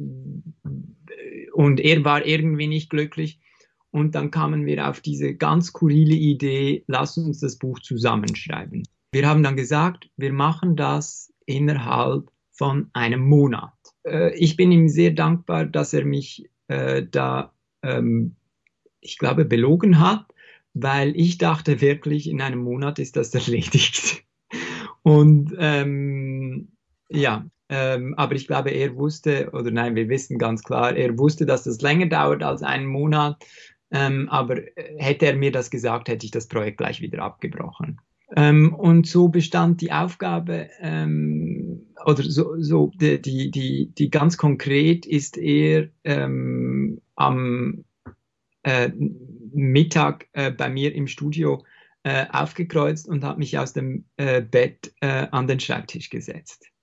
und 1.54 1.80
er 1.80 2.04
war 2.04 2.26
irgendwie 2.26 2.66
nicht 2.66 2.90
glücklich. 2.90 3.40
Und 3.90 4.16
dann 4.16 4.32
kamen 4.32 4.66
wir 4.66 4.88
auf 4.88 5.00
diese 5.00 5.34
ganz 5.34 5.66
skurrile 5.66 6.14
Idee, 6.16 6.82
lass 6.88 7.16
uns 7.16 7.38
das 7.40 7.56
Buch 7.56 7.78
zusammenschreiben. 7.78 8.82
Wir 9.12 9.28
haben 9.28 9.44
dann 9.44 9.56
gesagt, 9.56 10.10
wir 10.16 10.32
machen 10.32 10.74
das 10.74 11.32
innerhalb 11.46 12.28
von 12.50 12.90
einem 12.92 13.20
Monat. 13.20 13.72
Äh, 14.04 14.36
ich 14.36 14.56
bin 14.56 14.72
ihm 14.72 14.88
sehr 14.88 15.12
dankbar, 15.12 15.66
dass 15.66 15.94
er 15.94 16.04
mich 16.04 16.50
äh, 16.66 17.04
da, 17.08 17.52
ähm, 17.82 18.34
ich 19.00 19.18
glaube, 19.18 19.44
belogen 19.44 20.00
hat, 20.00 20.26
weil 20.72 21.14
ich 21.16 21.38
dachte 21.38 21.80
wirklich, 21.80 22.28
in 22.28 22.40
einem 22.40 22.60
Monat 22.60 22.98
ist 22.98 23.16
das 23.16 23.32
erledigt. 23.32 24.24
Und 25.02 25.54
ähm, 25.58 26.72
ja, 27.08 27.46
ähm, 27.76 28.14
aber 28.16 28.36
ich 28.36 28.46
glaube, 28.46 28.70
er 28.70 28.94
wusste, 28.94 29.50
oder 29.52 29.72
nein, 29.72 29.96
wir 29.96 30.08
wissen 30.08 30.38
ganz 30.38 30.62
klar, 30.62 30.94
er 30.96 31.18
wusste, 31.18 31.44
dass 31.44 31.64
das 31.64 31.80
länger 31.80 32.06
dauert 32.06 32.44
als 32.44 32.62
einen 32.62 32.86
Monat. 32.86 33.44
Ähm, 33.90 34.28
aber 34.28 34.60
hätte 34.96 35.26
er 35.26 35.36
mir 35.36 35.50
das 35.50 35.70
gesagt, 35.70 36.08
hätte 36.08 36.24
ich 36.24 36.30
das 36.30 36.46
Projekt 36.46 36.78
gleich 36.78 37.00
wieder 37.00 37.22
abgebrochen. 37.22 38.00
Ähm, 38.36 38.72
und 38.74 39.08
so 39.08 39.28
bestand 39.28 39.80
die 39.80 39.90
Aufgabe, 39.90 40.68
ähm, 40.80 41.86
oder 42.06 42.22
so, 42.22 42.54
so 42.60 42.92
die, 42.94 43.20
die, 43.20 43.50
die, 43.50 43.92
die 43.92 44.10
ganz 44.10 44.36
konkret 44.36 45.04
ist 45.04 45.36
er 45.36 45.88
ähm, 46.04 47.00
am 47.16 47.84
äh, 48.62 48.90
Mittag 49.52 50.28
äh, 50.32 50.52
bei 50.52 50.68
mir 50.68 50.94
im 50.94 51.08
Studio 51.08 51.64
äh, 52.04 52.26
aufgekreuzt 52.30 53.08
und 53.08 53.24
hat 53.24 53.38
mich 53.38 53.58
aus 53.58 53.72
dem 53.72 54.04
äh, 54.16 54.42
Bett 54.42 54.94
äh, 55.00 55.26
an 55.30 55.48
den 55.48 55.58
Schreibtisch 55.58 56.10
gesetzt. 56.10 56.73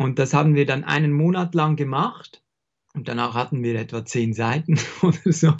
Und 0.00 0.18
das 0.18 0.32
haben 0.32 0.54
wir 0.54 0.64
dann 0.64 0.82
einen 0.82 1.12
Monat 1.12 1.54
lang 1.54 1.76
gemacht. 1.76 2.42
Und 2.94 3.06
danach 3.06 3.34
hatten 3.34 3.62
wir 3.62 3.78
etwa 3.78 4.02
zehn 4.02 4.32
Seiten 4.32 4.78
oder 5.02 5.18
so. 5.30 5.52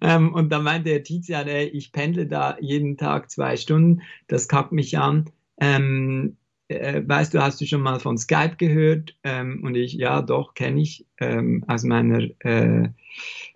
ähm, 0.00 0.34
und 0.34 0.50
dann 0.50 0.64
meinte 0.64 0.90
der 0.90 1.04
Tizian, 1.04 1.46
ey, 1.46 1.66
ich 1.66 1.92
pendle 1.92 2.26
da 2.26 2.56
jeden 2.58 2.96
Tag 2.96 3.30
zwei 3.30 3.56
Stunden, 3.56 4.02
das 4.26 4.48
kackt 4.48 4.72
mich 4.72 4.98
an. 4.98 5.30
Ähm, 5.60 6.36
äh, 6.66 7.02
weißt 7.06 7.32
du, 7.32 7.42
hast 7.42 7.60
du 7.60 7.66
schon 7.66 7.80
mal 7.80 8.00
von 8.00 8.18
Skype 8.18 8.56
gehört? 8.56 9.16
Ähm, 9.22 9.62
und 9.62 9.76
ich, 9.76 9.92
ja, 9.92 10.20
doch, 10.20 10.54
kenne 10.54 10.80
ich 10.80 11.06
ähm, 11.18 11.64
aus 11.68 11.84
meiner 11.84 12.24
äh, 12.40 12.88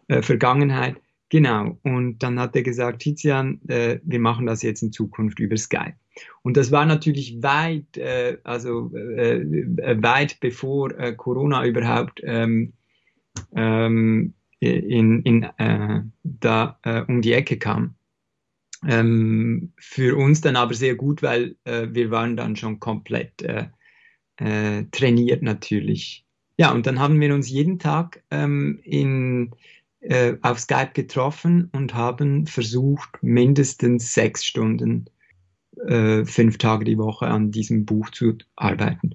äh, 0.07 0.23
Vergangenheit. 0.23 0.95
Genau. 1.31 1.79
Und 1.83 2.23
dann 2.23 2.41
hat 2.41 2.57
er 2.57 2.63
gesagt, 2.63 3.01
Tizian, 3.01 3.61
äh, 3.69 4.01
wir 4.03 4.19
machen 4.19 4.47
das 4.47 4.63
jetzt 4.63 4.83
in 4.83 4.93
Zukunft 4.93 5.39
über 5.39 5.57
Skype. 5.57 5.97
Und 6.43 6.57
das 6.57 6.73
war 6.73 6.87
natürlich 6.87 7.43
weit, 7.43 7.97
äh, 7.97 8.39
also 8.45 8.91
äh, 8.95 9.41
äh 9.41 10.03
weit 10.03 10.41
bevor 10.41 10.99
äh, 10.99 11.15
Corona 11.15 11.65
überhaupt 11.67 12.21
ähm, 12.25 12.73
ähm, 13.55 14.35
in, 14.61 15.23
in, 15.23 15.43
äh, 15.59 16.01
da 16.25 16.81
um 17.07 17.23
die 17.23 17.33
Ecke 17.33 17.59
kam. 17.59 17.95
Ähm, 18.87 19.73
für 19.79 20.17
uns 20.17 20.41
dann 20.41 20.57
aber 20.57 20.75
sehr 20.75 20.97
gut, 20.97 21.23
weil 21.23 21.55
wir 21.65 22.11
waren 22.11 22.37
dann 22.37 22.57
schon 22.57 22.81
komplett 22.81 23.45
trainiert 24.37 25.43
natürlich. 25.43 26.25
Ja, 26.57 26.73
und 26.73 26.89
dann 26.89 26.99
haben 26.99 27.21
wir 27.21 27.33
uns 27.33 27.49
jeden 27.49 27.79
Tag 27.79 28.25
ähm, 28.33 28.81
in, 30.01 30.37
auf 30.43 30.61
Skype 30.61 30.93
getroffen 30.95 31.71
und 31.73 31.95
haben 31.95 32.47
versucht, 32.47 33.19
mindestens 33.23 34.15
sechs 34.15 34.45
Stunden 34.45 35.11
äh, 35.87 36.25
fünf 36.25 36.59
Tage 36.59 36.85
die 36.85 36.99
Woche 36.99 37.27
an 37.27 37.51
diesem 37.51 37.85
Buch 37.85 38.11
zu 38.11 38.37
arbeiten. 38.57 39.13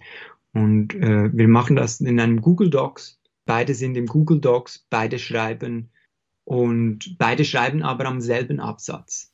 Und 0.53 0.93
äh, 0.95 1.29
wir 1.33 1.47
machen 1.47 1.75
das 1.75 1.99
in 1.99 2.19
einem 2.19 2.41
Google 2.41 2.69
Docs. 2.69 3.19
Beide 3.45 3.73
sind 3.73 3.97
im 3.97 4.05
Google 4.05 4.39
Docs, 4.39 4.85
beide 4.89 5.19
schreiben 5.19 5.89
und 6.45 7.17
beide 7.17 7.43
schreiben 7.43 7.83
aber 7.83 8.05
am 8.05 8.21
selben 8.21 8.59
Absatz. 8.59 9.32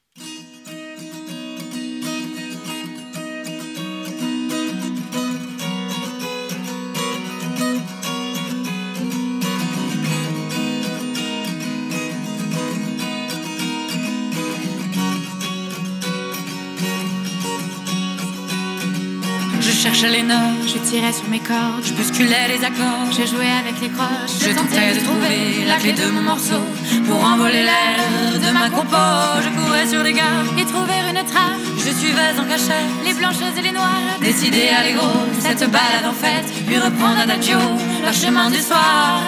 Je 20.29 20.77
tirais 20.77 21.13
sur 21.13 21.27
mes 21.29 21.39
cordes, 21.39 21.83
je 21.83 21.93
bousculais 21.93 22.47
les 22.47 22.63
accords, 22.63 23.09
je 23.11 23.25
jouais 23.25 23.53
avec 23.61 23.81
les 23.81 23.89
croches, 23.89 24.37
je 24.39 24.49
tentais 24.49 24.93
de 24.93 25.03
trouver 25.03 25.65
la 25.67 25.77
clé 25.77 25.93
de 25.93 26.05
mon 26.11 26.21
morceau 26.21 26.61
pour 27.07 27.23
envoler 27.23 27.63
l'air 27.63 27.97
de 28.33 28.51
ma 28.53 28.69
compo. 28.69 28.97
Je 29.43 29.49
courais 29.59 29.87
sur 29.87 30.03
les 30.03 30.13
gares 30.13 30.49
et 30.57 30.65
trouver 30.65 30.99
une 31.09 31.23
trame. 31.25 31.61
Je 31.77 31.91
suivais 31.91 32.33
en 32.39 32.45
cachet 32.45 32.85
les 33.05 33.13
blanches 33.13 33.41
et 33.57 33.61
les 33.61 33.71
noires, 33.71 34.19
décidé 34.21 34.69
à 34.69 34.91
gros 34.91 35.25
cette 35.39 35.69
balade 35.71 36.05
en 36.07 36.13
fête, 36.13 36.49
puis 36.67 36.77
reprendre 36.77 37.19
adagio 37.21 37.57
le 38.05 38.13
chemin 38.13 38.49
du 38.49 38.61
soir. 38.61 39.21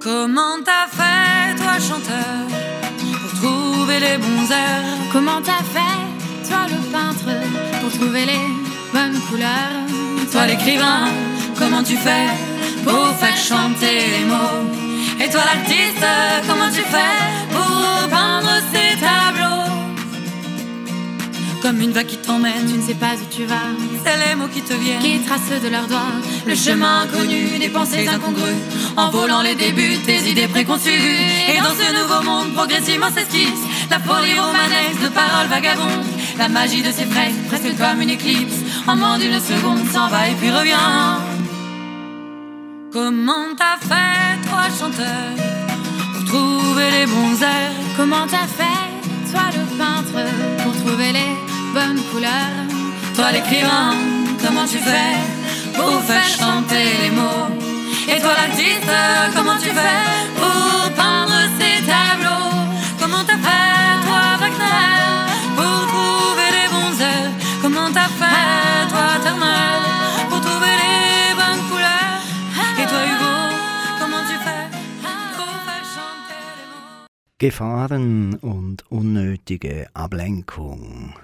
Comment 0.00 0.56
t'as 0.64 0.88
fait, 0.98 1.56
toi 1.56 1.74
chanteur, 1.78 2.46
pour 3.20 3.40
trouver 3.40 4.00
les 4.00 4.18
bons 4.18 4.50
airs? 4.50 4.98
Comment 5.12 5.40
t'as 5.42 5.64
fait, 5.74 6.48
toi 6.48 6.66
le 6.68 6.80
peintre, 6.90 7.24
pour 7.80 7.92
trouver 7.92 8.24
les 8.26 8.59
bonne 8.92 9.20
couleur. 9.28 9.70
Toi 10.32 10.46
l'écrivain, 10.46 11.08
comment 11.58 11.82
tu 11.82 11.96
fais 11.96 12.28
pour 12.84 13.08
faire 13.16 13.36
chanter 13.36 13.96
les 14.18 14.24
mots? 14.24 14.62
Et 15.22 15.28
toi 15.30 15.42
l'artiste, 15.44 16.06
comment 16.48 16.70
tu 16.70 16.82
fais 16.94 17.18
pour 17.52 18.08
peindre 18.08 18.52
ces 18.72 18.98
tableaux? 19.00 19.79
Comme 21.62 21.80
une 21.80 21.92
vague 21.92 22.06
qui 22.06 22.16
t'emmène. 22.16 22.66
Tu 22.66 22.78
ne 22.78 22.82
sais 22.82 22.94
pas 22.94 23.14
où 23.14 23.26
tu 23.30 23.44
vas, 23.44 23.68
c'est 24.04 24.28
les 24.28 24.34
mots 24.34 24.48
qui 24.48 24.62
te 24.62 24.74
viennent, 24.74 25.00
qui 25.00 25.18
tracent 25.20 25.62
de 25.62 25.68
leurs 25.68 25.86
doigts. 25.86 26.14
Le 26.46 26.54
chemin 26.54 27.02
inconnu 27.02 27.58
des 27.58 27.68
pensées 27.68 28.08
incongrues, 28.08 28.62
en 28.96 29.10
volant 29.10 29.42
les 29.42 29.54
débuts 29.54 29.96
des 30.06 30.30
idées 30.30 30.48
préconçues. 30.48 30.90
Et 31.52 31.58
dans 31.58 31.74
ce 31.80 31.88
nouveau 31.98 32.22
monde 32.24 32.54
progressivement 32.54 33.10
s'esquisse 33.10 33.64
la 33.90 33.98
folie 33.98 34.38
romanesque 34.38 35.02
de 35.02 35.08
paroles 35.08 35.48
vagabondes, 35.48 36.06
la 36.38 36.48
magie 36.48 36.82
de 36.82 36.92
ces 36.92 37.04
phrases 37.04 37.34
presque 37.48 37.76
comme 37.76 38.00
une 38.00 38.10
éclipse, 38.10 38.60
en 38.86 38.96
moins 38.96 39.18
d'une 39.18 39.40
seconde 39.40 39.86
s'en 39.92 40.08
va 40.08 40.28
et 40.28 40.34
puis 40.34 40.50
revient. 40.50 40.74
Comment 42.92 43.54
t'as 43.56 43.78
fait, 43.86 44.48
toi 44.48 44.62
chanteur, 44.78 45.06
pour 46.14 46.24
trouver 46.24 46.90
les 46.90 47.06
bons 47.06 47.42
airs? 47.42 47.72
Comment 47.96 48.26
t'as 48.26 48.46
fait, 48.46 49.32
toi 49.32 49.42
le 49.52 49.76
peintre, 49.76 50.30
les 51.70 51.80
bonnes 51.80 52.02
couleurs 52.10 52.66
Toi 53.14 53.32
l'écrivain, 53.32 53.94
comment 54.44 54.66
tu 54.66 54.78
fais 54.78 55.16
pour 55.74 56.00
faire 56.02 56.24
chanter 56.26 56.84
les 57.02 57.10
mots? 57.10 57.48
Et 58.08 58.20
toi 58.20 58.32
l'artiste, 58.34 58.90
comment 59.34 59.56
tu 59.58 59.68
fais 59.68 60.06
pour 60.36 60.92
peindre 60.94 61.38
ces 61.58 61.84
tableaux? 61.86 62.50
Comment 63.00 63.24
t'as 63.26 63.40
fait, 63.46 64.06
toi 64.06 64.22
Wagner, 64.40 64.86
pour 65.56 65.86
trouver 65.92 66.48
les 66.56 66.68
bons 66.74 67.00
airs 67.00 67.30
Comment 67.62 67.90
t'as 67.92 68.10
fait, 68.20 68.88
toi 68.90 69.06
Turner, 69.24 69.80
pour 70.28 70.40
trouver 70.40 70.74
les 70.82 71.34
bonnes 71.38 71.64
couleurs? 71.70 72.22
Et 72.80 72.86
toi 72.90 73.00
Hugo, 73.10 73.34
comment 74.00 74.22
tu 74.28 74.36
fais 74.44 74.66
pour 75.36 75.52
faire 75.66 75.86
chanter 75.94 76.40
les 76.58 76.66
mots? 76.72 77.06
Gefahren 77.38 78.38
und 78.42 78.82
unnötige 78.90 79.86
Ablenkung. 79.94 81.14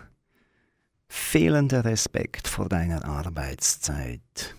Fehlender 1.18 1.84
Respekt 1.84 2.46
vor 2.46 2.68
deiner 2.68 3.04
Arbeitszeit. 3.04 4.54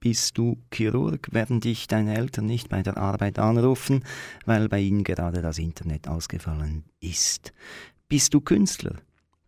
Bist 0.00 0.38
du 0.38 0.62
Chirurg, 0.72 1.28
werden 1.32 1.60
dich 1.60 1.86
deine 1.86 2.16
Eltern 2.16 2.46
nicht 2.46 2.70
bei 2.70 2.82
der 2.82 2.96
Arbeit 2.96 3.38
anrufen, 3.38 4.04
weil 4.46 4.68
bei 4.68 4.80
ihnen 4.80 5.04
gerade 5.04 5.42
das 5.42 5.58
Internet 5.58 6.08
ausgefallen 6.08 6.84
ist. 7.00 7.52
Bist 8.08 8.32
du 8.32 8.40
Künstler, 8.40 8.94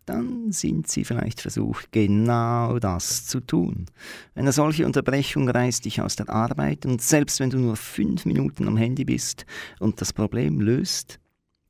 dann 0.06 0.52
sind 0.52 0.88
sie 0.88 1.04
vielleicht 1.04 1.40
versucht, 1.40 1.92
genau 1.92 2.78
das 2.78 3.26
zu 3.26 3.40
tun. 3.40 3.86
Eine 4.34 4.52
solche 4.52 4.84
Unterbrechung 4.84 5.48
reißt 5.48 5.84
dich 5.84 6.02
aus 6.02 6.16
der 6.16 6.28
Arbeit 6.28 6.84
und 6.84 7.00
selbst 7.00 7.40
wenn 7.40 7.50
du 7.50 7.58
nur 7.58 7.76
fünf 7.76 8.26
Minuten 8.26 8.66
am 8.68 8.76
Handy 8.76 9.04
bist 9.04 9.46
und 9.78 10.00
das 10.00 10.12
Problem 10.12 10.60
löst, 10.60 11.20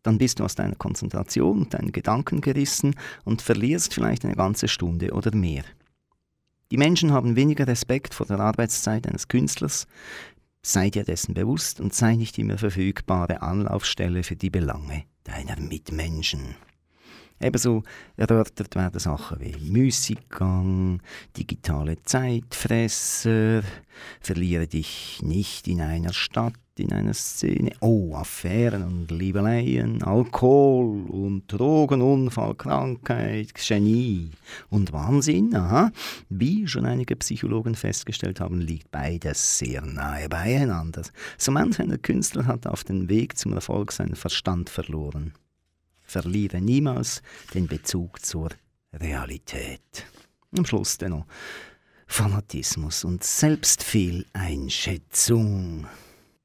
dann 0.09 0.17
bist 0.17 0.41
du 0.41 0.45
aus 0.45 0.55
deiner 0.55 0.75
Konzentration 0.75 1.59
und 1.61 1.75
deinen 1.75 1.93
Gedanken 1.93 2.41
gerissen 2.41 2.95
und 3.27 3.43
verlierst 3.43 3.93
vielleicht 3.93 4.25
eine 4.25 4.37
ganze 4.37 4.67
Stunde 4.67 5.13
oder 5.13 5.37
mehr. 5.37 5.65
Die 6.71 6.79
Menschen 6.79 7.13
haben 7.13 7.37
weniger 7.37 7.67
Respekt 7.67 8.15
vor 8.15 8.25
der 8.25 8.41
Arbeitszeit 8.41 9.07
eines 9.07 9.29
Künstlers. 9.29 9.87
Sei 10.63 10.89
dir 10.89 11.05
dessen 11.05 11.35
bewusst 11.35 11.79
und 11.79 11.93
sei 11.93 12.17
nicht 12.17 12.39
immer 12.39 12.57
verfügbare 12.57 13.43
Anlaufstelle 13.43 14.23
für 14.23 14.37
die 14.37 14.49
Belange 14.49 15.05
deiner 15.25 15.61
Mitmenschen. 15.61 16.55
Ebenso 17.39 17.83
erörtert 18.17 18.77
werden 18.77 18.99
Sachen 18.99 19.41
wie 19.41 19.57
Müßiggang, 19.71 21.03
digitale 21.37 22.03
Zeitfresser, 22.03 23.63
verliere 24.23 24.67
dich 24.67 25.21
nicht 25.23 25.69
in 25.69 25.83
einer 25.83 26.15
Stadt, 26.15 26.55
in 26.79 26.93
einer 26.93 27.15
Szene, 27.15 27.73
oh, 27.81 28.15
Affären 28.15 28.85
und 28.85 29.11
Liebeleien, 29.11 30.03
Alkohol 30.03 31.07
und 31.09 31.45
Drogenunfall, 31.49 32.55
Krankheit, 32.55 33.55
Genie 33.55 34.31
und 34.71 34.93
Wahnsinn, 34.93 35.55
aha. 35.55 35.91
Wie 36.29 36.67
schon 36.67 36.87
einige 36.87 37.17
Psychologen 37.17 37.75
festgestellt 37.75 38.41
haben, 38.41 38.61
liegt 38.61 38.91
beides 38.91 39.59
sehr 39.59 39.83
nahe 39.83 40.29
beieinander. 40.29 41.03
So 41.37 41.53
manch 41.53 41.81
einer 41.81 41.99
Künstler 41.99 42.47
hat 42.47 42.67
auf 42.67 42.85
dem 42.85 43.09
Weg 43.09 43.39
zum 43.39 43.53
Erfolg 43.53 43.93
seinen 43.93 44.17
Verstand 44.17 44.71
verloren 44.71 45.33
verliere 46.09 46.61
niemals 46.61 47.23
den 47.55 47.69
Bezug 47.69 48.25
zur 48.25 48.51
Realität. 48.93 50.07
Am 50.57 50.65
Schluss 50.65 50.97
dann 50.99 51.11
noch 51.11 51.27
Fanatismus 52.07 53.05
und 53.05 53.23
Selbstfehleinschätzung. 53.23 55.87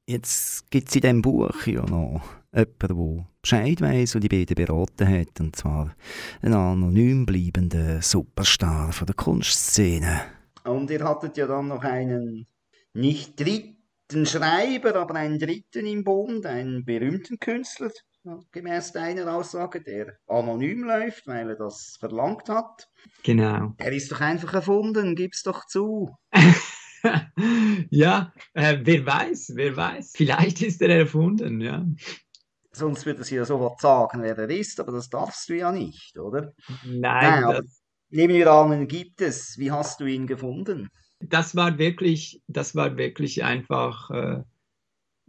Jetzt 0.06 0.70
gibt 0.70 0.88
es 0.88 0.96
in 0.96 1.00
diesem 1.00 1.22
Buch 1.22 1.66
ja 1.66 1.80
noch 1.86 2.22
jemanden, 2.54 2.78
der 2.80 3.26
Bescheid 3.40 3.80
weiss 3.80 4.14
und 4.14 4.22
die 4.22 4.28
beiden 4.28 4.54
beraten 4.54 5.08
hat, 5.08 5.40
und 5.40 5.56
zwar 5.56 5.94
einen 6.42 6.54
anonym 6.54 7.24
bleibenden 7.24 8.02
Superstar 8.02 8.92
von 8.92 9.06
der 9.06 9.14
Kunstszene. 9.14 10.20
Und 10.64 10.90
ihr 10.90 11.02
hattet 11.04 11.38
ja 11.38 11.46
dann 11.46 11.68
noch 11.68 11.84
einen 11.84 12.46
nicht 12.92 13.40
dritten 13.40 14.26
Schreiber, 14.26 14.94
aber 14.96 15.14
einen 15.14 15.38
dritten 15.38 15.86
im 15.86 16.04
Bund, 16.04 16.44
einen 16.44 16.84
berühmten 16.84 17.38
Künstler, 17.38 17.90
gemäß 18.52 18.92
deiner 18.92 19.34
Aussage, 19.34 19.82
der 19.82 20.18
anonym 20.26 20.84
läuft, 20.84 21.26
weil 21.26 21.50
er 21.50 21.56
das 21.56 21.96
verlangt 21.98 22.50
hat. 22.50 22.90
Genau. 23.22 23.72
Er 23.78 23.92
ist 23.92 24.12
doch 24.12 24.20
einfach 24.20 24.52
erfunden, 24.52 25.16
gib's 25.16 25.42
doch 25.42 25.64
zu. 25.66 26.14
ja, 27.90 28.32
äh, 28.54 28.78
wer 28.82 29.06
weiß, 29.06 29.52
wer 29.54 29.76
weiß. 29.76 30.12
Vielleicht 30.16 30.62
ist 30.62 30.82
er 30.82 30.90
erfunden, 30.90 31.60
ja. 31.60 31.86
Sonst 32.72 33.06
würde 33.06 33.22
sie 33.22 33.36
ja 33.36 33.44
sofort 33.44 33.80
sagen, 33.80 34.22
wer 34.22 34.36
er 34.36 34.50
ist, 34.50 34.80
aber 34.80 34.92
das 34.92 35.08
darfst 35.08 35.48
du 35.48 35.56
ja 35.56 35.70
nicht, 35.70 36.18
oder? 36.18 36.52
Nein, 36.84 37.00
Nein, 37.00 37.42
das, 37.42 37.82
nehmen 38.10 38.34
wir 38.34 38.50
an, 38.50 38.72
ihn 38.72 38.88
gibt 38.88 39.20
es. 39.20 39.58
Wie 39.58 39.70
hast 39.70 40.00
du 40.00 40.06
ihn 40.06 40.26
gefunden? 40.26 40.90
das 41.28 41.56
war 41.56 41.78
wirklich, 41.78 42.42
das 42.48 42.74
war 42.74 42.96
wirklich 42.96 43.44
einfach 43.44 44.10
äh, 44.10 44.42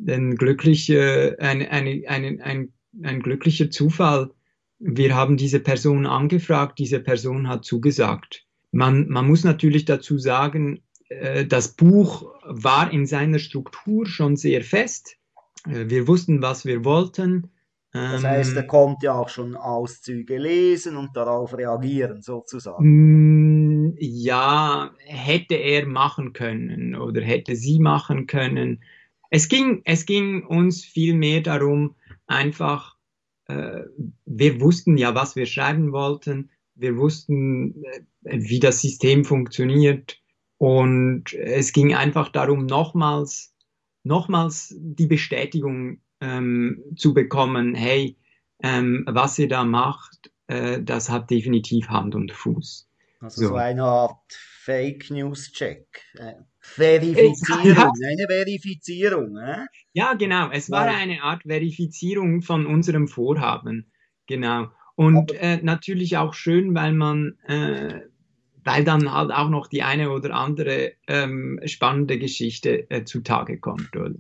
ein 0.08 0.36
glücklicher, 0.36 1.36
ein, 1.40 1.62
ein, 1.68 2.04
ein, 2.08 2.42
ein, 2.42 2.74
ein 3.04 3.22
glücklicher 3.22 3.70
Zufall. 3.70 4.32
Wir 4.80 5.16
haben 5.16 5.38
diese 5.38 5.60
Person 5.60 6.06
angefragt, 6.06 6.80
diese 6.80 7.00
Person 7.00 7.48
hat 7.48 7.66
zugesagt. 7.66 8.46
Man, 8.72 9.08
man 9.08 9.28
muss 9.28 9.44
natürlich 9.44 9.86
dazu 9.86 10.18
sagen, 10.18 10.82
äh, 11.10 11.46
das 11.46 11.76
Buch 11.76 12.34
war 12.44 12.92
in 12.92 13.06
seiner 13.06 13.40
Struktur 13.40 14.06
schon 14.06 14.36
sehr 14.36 14.64
fest. 14.64 15.18
Äh, 15.68 15.90
Wir 15.90 16.08
wussten, 16.08 16.42
was 16.42 16.66
wir 16.66 16.84
wollten. 16.86 17.52
Das 17.94 18.24
Ähm, 18.24 18.30
heißt, 18.30 18.56
er 18.58 18.68
konnte 18.68 19.06
ja 19.06 19.14
auch 19.14 19.30
schon 19.30 19.56
Auszüge 19.56 20.38
lesen 20.38 20.98
und 20.98 21.16
darauf 21.16 21.58
reagieren, 21.58 22.22
sozusagen. 22.22 22.84
Mm, 22.84 23.96
Ja, 24.00 24.92
hätte 24.98 25.56
er 25.56 25.86
machen 25.86 26.34
können 26.34 26.96
oder 26.96 27.22
hätte 27.22 27.56
sie 27.56 27.80
machen 27.80 28.28
können. 28.28 28.84
Es 29.30 29.48
ging, 29.48 29.82
es 29.86 30.06
ging 30.06 30.46
uns 30.46 30.84
vielmehr 30.84 31.42
darum, 31.42 31.96
einfach, 32.28 32.98
äh, 33.48 33.82
wir 34.26 34.60
wussten 34.62 34.98
ja, 34.98 35.16
was 35.16 35.36
wir 35.36 35.46
schreiben 35.46 35.92
wollten, 35.92 36.50
wir 36.76 36.98
wussten, 36.98 37.84
äh, 37.86 38.02
wie 38.24 38.60
das 38.60 38.82
System 38.82 39.24
funktioniert 39.24 40.22
und 40.58 41.34
es 41.34 41.74
ging 41.74 41.94
einfach 41.96 42.30
darum, 42.30 42.66
nochmals, 42.66 43.54
nochmals 44.04 44.74
die 44.78 45.08
Bestätigung 45.08 46.00
ähm, 46.22 46.84
zu 46.96 47.14
bekommen, 47.14 47.76
hey, 47.76 48.18
ähm, 48.64 49.04
was 49.08 49.38
ihr 49.38 49.48
da 49.50 49.64
macht, 49.66 50.32
äh, 50.48 50.82
das 50.82 51.10
hat 51.10 51.30
definitiv 51.30 51.90
Hand 51.90 52.16
und 52.16 52.32
Fuß. 52.32 52.88
Also 53.20 53.42
So. 53.42 53.48
so 53.50 53.56
eine 53.56 53.84
Art 53.84 54.22
Fake 54.30 55.10
News 55.12 55.52
Check. 55.52 55.86
Äh, 56.16 56.34
Verifizierung, 56.60 57.66
Ja. 57.76 57.92
eine 57.92 58.26
Verifizierung. 58.28 59.38
Äh? 59.38 59.66
Ja, 59.94 60.14
genau. 60.14 60.50
Es 60.52 60.72
war 60.72 60.86
eine 60.88 61.22
Art 61.22 61.44
Verifizierung 61.44 62.42
von 62.42 62.66
unserem 62.66 63.08
Vorhaben. 63.08 63.92
Genau. 64.28 64.68
Und 64.96 65.32
äh, 65.34 65.60
natürlich 65.62 66.18
auch 66.18 66.34
schön, 66.34 66.74
weil 66.74 66.94
man, 66.94 67.38
äh, 67.48 68.02
weil 68.66 68.84
dann 68.84 69.14
halt 69.14 69.32
auch 69.32 69.50
noch 69.50 69.68
die 69.68 69.84
eine 69.84 70.12
oder 70.12 70.34
andere 70.34 70.94
ähm, 71.08 71.62
spannende 71.66 72.20
Geschichte 72.20 72.90
äh, 72.90 73.06
zutage 73.06 73.60
kommt. 73.60 73.96
Oder? 73.96 74.16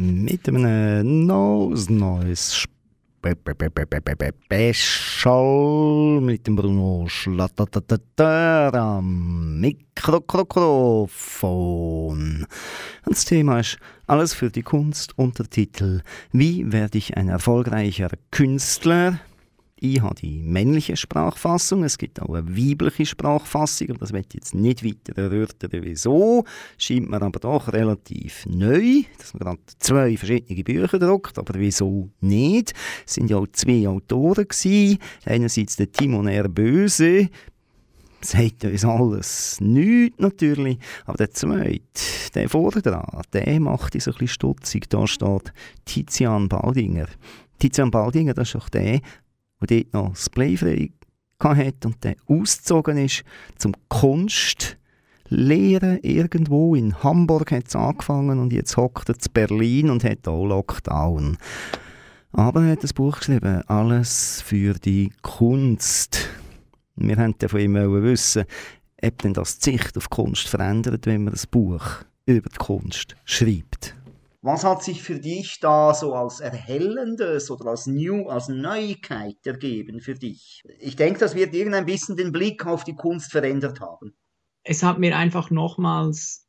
Mit 0.00 0.48
einem 0.48 1.26
Nose 1.26 1.92
Neues 1.92 2.56
Spe- 2.56 3.36
Be- 3.36 3.54
Be- 3.54 3.68
Be- 3.70 3.84
Be- 3.86 4.00
Be- 4.00 4.32
Be- 4.48 4.72
Special 4.72 6.22
mit 6.22 6.46
dem 6.46 6.56
Bruno 6.56 7.04
Schlatter 7.06 7.66
am 8.72 9.60
Mikrofon. 9.60 11.06
Das 13.04 13.26
Thema 13.26 13.60
ist 13.60 13.76
Alles 14.06 14.32
für 14.32 14.48
die 14.50 14.62
Kunst, 14.62 15.18
Untertitel 15.18 16.00
Wie 16.32 16.72
werde 16.72 16.96
ich 16.96 17.18
ein 17.18 17.28
erfolgreicher 17.28 18.08
Künstler? 18.30 19.20
Ich 19.82 20.02
habe 20.02 20.14
die 20.14 20.42
männliche 20.42 20.94
Sprachfassung, 20.94 21.84
es 21.84 21.96
gibt 21.96 22.20
auch 22.20 22.34
eine 22.34 22.46
weibliche 22.54 23.06
Sprachfassung, 23.06 23.88
aber 23.88 24.00
das 24.00 24.12
wird 24.12 24.34
jetzt 24.34 24.54
nicht 24.54 24.84
weiter 24.84 25.16
erörtern, 25.16 25.70
wieso. 25.72 26.44
Scheint 26.76 27.08
mir 27.08 27.22
aber 27.22 27.40
doch 27.40 27.72
relativ 27.72 28.44
neu, 28.44 29.04
dass 29.16 29.32
man 29.32 29.40
gerade 29.40 29.60
zwei 29.78 30.18
verschiedene 30.18 30.62
Bücher 30.62 30.98
druckt, 30.98 31.38
aber 31.38 31.58
wieso 31.58 32.10
nicht? 32.20 32.74
Es 33.06 33.14
sind 33.14 33.30
ja 33.30 33.38
auch 33.38 33.46
zwei 33.52 33.88
Autoren 33.88 34.46
gewesen. 34.46 34.98
Einerseits 35.24 35.76
der 35.76 35.90
Timon. 35.90 36.28
Böse, 36.52 37.30
sagt 38.20 38.64
uns 38.64 38.84
alles 38.84 39.62
nichts 39.62 40.18
natürlich, 40.18 40.78
aber 41.06 41.16
der 41.16 41.30
zweite, 41.30 41.80
der 42.34 42.50
vorne 42.50 42.82
dran, 42.82 43.22
der 43.32 43.60
macht 43.60 43.94
uns 43.94 44.06
ein 44.06 44.12
bisschen 44.12 44.28
stutzig. 44.28 44.90
Da 44.90 45.06
steht 45.06 45.54
Tizian 45.86 46.50
Baldinger. 46.50 47.06
Tizian 47.58 47.90
Baldinger, 47.90 48.34
das 48.34 48.48
ist 48.48 48.54
doch 48.56 48.68
der, 48.68 49.00
der 49.60 49.82
dort 49.82 49.92
noch 49.92 50.10
das 50.10 50.30
Playfrei 50.30 50.90
hatte 51.42 51.88
und 51.88 52.04
der 52.04 52.16
ausgezogen 52.26 52.98
ist 52.98 53.24
zum 53.56 53.74
Kunst 53.88 54.76
lehren 55.30 55.98
irgendwo. 56.02 56.74
In 56.74 57.02
Hamburg 57.02 57.52
hat 57.52 57.68
es 57.68 57.76
angefangen 57.76 58.38
und 58.38 58.52
jetzt 58.52 58.76
hockt 58.76 59.08
er 59.08 59.18
zu 59.18 59.30
Berlin 59.30 59.90
und 59.90 60.04
hat 60.04 60.28
auch 60.28 60.44
Lockdown. 60.44 61.38
Aber 62.32 62.62
er 62.62 62.72
hat 62.72 62.84
ein 62.84 62.90
Buch 62.94 63.18
geschrieben, 63.18 63.62
«Alles 63.66 64.42
für 64.42 64.74
die 64.74 65.12
Kunst». 65.22 66.28
Wir 66.96 67.16
wollten 67.16 67.48
von 67.48 67.60
ihm 67.60 67.74
wissen, 67.74 68.44
ob 69.02 69.18
denn 69.22 69.32
das 69.32 69.58
die 69.58 69.70
Sicht 69.70 69.96
auf 69.96 70.10
Kunst 70.10 70.48
verändert, 70.48 71.06
wenn 71.06 71.24
man 71.24 71.34
ein 71.34 71.40
Buch 71.50 72.04
über 72.26 72.48
die 72.48 72.58
Kunst 72.58 73.16
schreibt. 73.24 73.96
Was 74.42 74.64
hat 74.64 74.82
sich 74.82 75.02
für 75.02 75.20
dich 75.20 75.60
da 75.60 75.92
so 75.92 76.14
als 76.14 76.40
Erhellendes 76.40 77.50
oder 77.50 77.66
als 77.66 77.86
New, 77.86 78.28
als 78.28 78.48
Neuigkeit 78.48 79.36
ergeben 79.44 80.00
für 80.00 80.14
dich? 80.14 80.62
Ich 80.78 80.96
denke, 80.96 81.20
das 81.20 81.34
wird 81.34 81.54
irgendein 81.54 81.84
bisschen 81.84 82.16
den 82.16 82.32
Blick 82.32 82.64
auf 82.64 82.84
die 82.84 82.94
Kunst 82.94 83.32
verändert 83.32 83.80
haben. 83.80 84.16
Es 84.62 84.82
hat 84.82 84.98
mir 84.98 85.16
einfach 85.16 85.50
nochmals, 85.50 86.48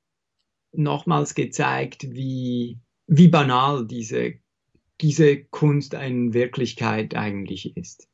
nochmals 0.71 1.35
gezeigt, 1.35 2.03
wie, 2.03 2.79
wie 3.07 3.27
banal 3.27 3.85
diese, 3.85 4.35
diese 5.01 5.43
Kunst 5.45 5.93
in 5.93 6.33
Wirklichkeit 6.33 7.15
eigentlich 7.15 7.75
ist. 7.75 8.07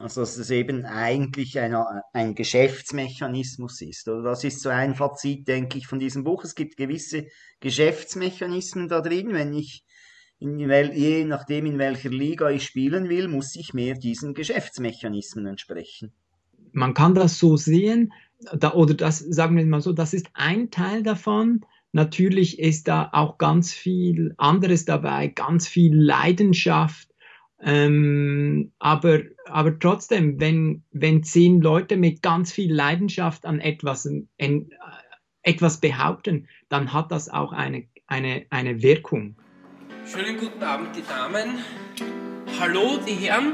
Also, 0.00 0.22
dass 0.22 0.38
es 0.38 0.50
eben 0.50 0.86
eigentlich 0.86 1.60
ein, 1.60 1.76
ein 2.14 2.34
Geschäftsmechanismus 2.34 3.82
ist. 3.82 4.08
Oder 4.08 4.22
das 4.22 4.44
ist 4.44 4.62
so 4.62 4.70
ein 4.70 4.94
Fazit, 4.94 5.46
denke 5.46 5.76
ich, 5.76 5.86
von 5.86 5.98
diesem 5.98 6.24
Buch. 6.24 6.42
Es 6.42 6.54
gibt 6.54 6.78
gewisse 6.78 7.26
Geschäftsmechanismen 7.60 8.88
da 8.88 9.02
drin. 9.02 9.34
Wenn 9.34 9.52
ich, 9.52 9.84
in 10.38 10.56
wel, 10.70 10.94
je 10.94 11.26
nachdem, 11.26 11.66
in 11.66 11.78
welcher 11.78 12.08
Liga 12.08 12.48
ich 12.48 12.64
spielen 12.64 13.10
will, 13.10 13.28
muss 13.28 13.54
ich 13.56 13.74
mehr 13.74 13.94
diesen 13.94 14.32
Geschäftsmechanismen 14.32 15.46
entsprechen. 15.46 16.12
Man 16.72 16.94
kann 16.94 17.14
das 17.14 17.38
so 17.38 17.58
sehen, 17.58 18.14
da, 18.54 18.72
oder 18.72 18.94
das, 18.94 19.18
sagen 19.18 19.58
wir 19.58 19.66
mal 19.66 19.82
so, 19.82 19.92
das 19.92 20.14
ist 20.14 20.30
ein 20.32 20.70
Teil 20.70 21.02
davon. 21.02 21.60
Natürlich 21.92 22.58
ist 22.58 22.88
da 22.88 23.10
auch 23.12 23.36
ganz 23.36 23.74
viel 23.74 24.34
anderes 24.38 24.86
dabei, 24.86 25.26
ganz 25.26 25.68
viel 25.68 25.94
Leidenschaft, 25.94 27.09
ähm, 27.62 28.72
aber, 28.78 29.20
aber 29.46 29.78
trotzdem, 29.78 30.40
wenn, 30.40 30.82
wenn 30.92 31.22
zehn 31.22 31.60
Leute 31.60 31.96
mit 31.96 32.22
ganz 32.22 32.52
viel 32.52 32.72
Leidenschaft 32.72 33.44
an 33.44 33.60
etwas, 33.60 34.06
en, 34.06 34.28
äh, 34.38 34.66
etwas 35.42 35.80
behaupten, 35.80 36.48
dann 36.68 36.92
hat 36.92 37.12
das 37.12 37.28
auch 37.28 37.52
eine, 37.52 37.84
eine, 38.06 38.46
eine 38.50 38.82
Wirkung. 38.82 39.36
Schönen 40.06 40.38
guten 40.38 40.62
Abend, 40.62 40.96
die 40.96 41.02
Damen. 41.02 41.58
Hallo, 42.58 42.98
die 43.06 43.12
Herren. 43.12 43.52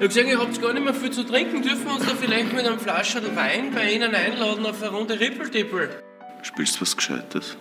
Ich 0.00 0.04
habe 0.04 0.08
gesehen, 0.08 0.28
ihr 0.28 0.38
habt 0.38 0.62
gar 0.62 0.72
nicht 0.72 0.84
mehr 0.84 0.94
viel 0.94 1.10
zu 1.10 1.24
trinken. 1.24 1.62
Dürfen 1.62 1.84
wir 1.86 1.94
uns 1.94 2.06
da 2.06 2.14
vielleicht 2.14 2.52
mit 2.54 2.66
einem 2.66 2.78
Flasche 2.78 3.20
Wein 3.36 3.70
bei 3.74 3.92
Ihnen 3.92 4.14
einladen 4.14 4.64
auf 4.64 4.82
eine 4.82 4.90
Runde 4.92 5.18
Rippeltippel? 5.18 5.90
Spielst 6.42 6.76
du 6.76 6.82
was 6.82 6.96
Gescheites? 6.96 7.56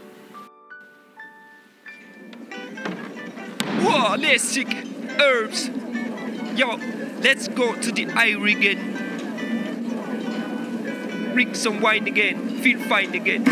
Wow, 3.82 4.16
lässig! 4.18 4.68
Herbs! 5.22 5.70
Yo, 6.56 6.78
let's 7.22 7.48
go 7.48 7.76
to 7.76 7.92
the 7.92 8.06
Irie 8.06 8.56
again. 8.56 8.96
Drink 11.34 11.56
some 11.56 11.82
wine 11.82 12.08
again, 12.08 12.62
feel 12.62 12.80
fine 12.80 13.14
again. 13.14 13.44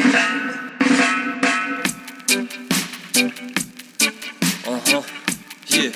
Uh-huh. 4.65 5.03
Yeah. 5.67 5.91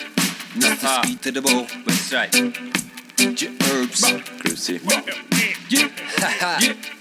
Mr. 0.56 1.04
Speed 1.04 1.22
to 1.22 1.32
the 1.32 1.42
ball. 1.42 1.68
West 1.86 2.14
right. 2.14 2.32
J 3.36 3.48
Herbs. 3.70 4.04
Grüß 4.40 4.66
dich. 4.66 4.82
Yeah. 5.70 5.90
yeah. 6.62 7.01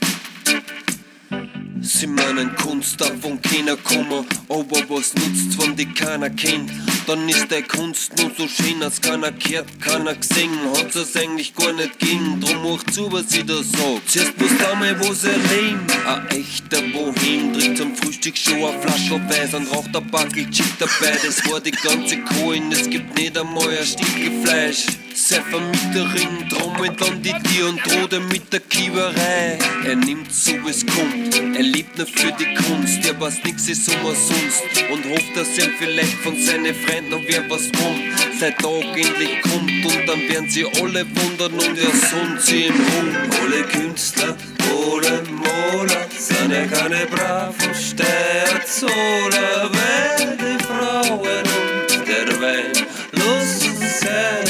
Sie 1.93 2.07
meinen 2.07 2.55
Kunst 2.55 3.01
darf 3.01 3.21
von 3.21 3.43
keiner 3.43 3.77
kommen, 3.77 4.25
aber 4.49 4.81
was 4.89 5.13
nützt, 5.13 5.59
wenn 5.59 5.75
die 5.75 5.93
keiner 5.93 6.31
kennt? 6.31 6.71
Dann 7.09 7.29
ist 7.29 7.51
der 7.51 7.65
Kunst 7.65 8.17
nur 8.17 8.31
so 8.39 8.47
schön, 8.47 8.81
als 8.81 9.01
keiner 9.01 9.33
gehört, 9.33 9.67
keiner 9.81 10.15
gesehen, 10.15 10.53
hat's 10.73 10.95
es 10.95 11.17
eigentlich 11.17 11.53
gar 11.53 11.73
nicht 11.73 11.99
ging, 11.99 12.39
drum 12.41 12.63
macht 12.63 12.95
zu, 12.95 13.11
was 13.11 13.31
sie 13.31 13.45
da 13.45 13.57
sagt. 13.57 14.09
Zuerst 14.09 14.41
muss 14.41 14.57
da 14.59 14.75
mal 14.77 15.01
was 15.01 15.25
erleben, 15.25 15.85
ein 16.07 16.29
echter 16.29 16.81
Bohem, 16.93 17.53
trinkt 17.55 17.79
zum 17.79 17.97
Frühstück 17.97 18.39
schon 18.39 18.55
eine 18.55 18.81
Flasche 18.81 19.21
Weiß 19.29 19.55
und 19.55 19.73
raucht 19.73 19.95
ein 19.95 20.11
Backel 20.13 20.49
Chip 20.51 20.79
dabei, 20.79 21.19
das 21.25 21.45
war 21.51 21.61
die 21.61 21.73
ganze 21.73 22.19
Kohlen, 22.19 22.71
es 22.71 22.89
gibt 22.89 23.19
nicht 23.19 23.37
einmal 23.37 23.69
ein 23.69 23.85
Stückchen 23.85 24.45
Fleisch. 24.45 24.87
Sei 25.15 25.41
Vermieterin, 25.41 26.49
trommelt 26.49 27.03
an 27.03 27.23
die 27.23 27.33
Tür 27.33 27.69
und 27.69 27.85
droht 27.85 28.13
er 28.13 28.21
mit 28.21 28.53
der 28.53 28.61
Kieberei. 28.61 29.59
Er 29.85 29.97
nimmt 29.97 30.33
so 30.33 30.53
es 30.69 30.85
kommt, 30.87 31.35
er 31.57 31.63
lebt 31.63 31.99
nur 31.99 32.07
für 32.07 32.33
die 32.33 32.55
Kunst, 32.55 33.05
er 33.07 33.21
weiß 33.21 33.43
nix 33.45 33.69
ist 33.69 33.89
umsonst 33.89 34.65
und 34.93 35.05
hofft, 35.11 35.37
dass 35.37 35.59
ihm 35.59 35.73
vielleicht 35.79 36.15
von 36.23 36.41
seinen 36.41 36.75
Freunden 36.75 37.11
noch 37.11 37.23
wer 37.27 37.49
was 37.51 37.71
kommt. 37.73 38.03
Sein 38.39 38.55
Tag 38.57 38.85
endlich 38.97 39.43
kommt 39.43 39.85
und 39.85 40.07
dann 40.07 40.21
werden 40.29 40.49
sie 40.49 40.65
alle 40.65 41.05
wundern 41.05 41.53
und 41.55 41.79
er 41.79 41.97
sonnt 42.09 42.41
sie 42.41 42.67
im 42.67 42.75
Rum. 42.75 43.17
Alle 43.43 43.63
Künstler, 43.65 44.37
alle 44.71 45.23
Maler, 45.31 46.07
sind 46.17 46.53
ja 46.53 46.67
keine 46.67 47.07
braven 47.07 47.75
Steuerzahler, 47.75 49.71
weil 49.73 50.37
die 50.37 50.65
Frauen 50.65 51.19
und 51.19 52.09
der 52.09 52.41
Wein 52.41 52.73
lassen 53.13 53.77
seine 54.01 54.50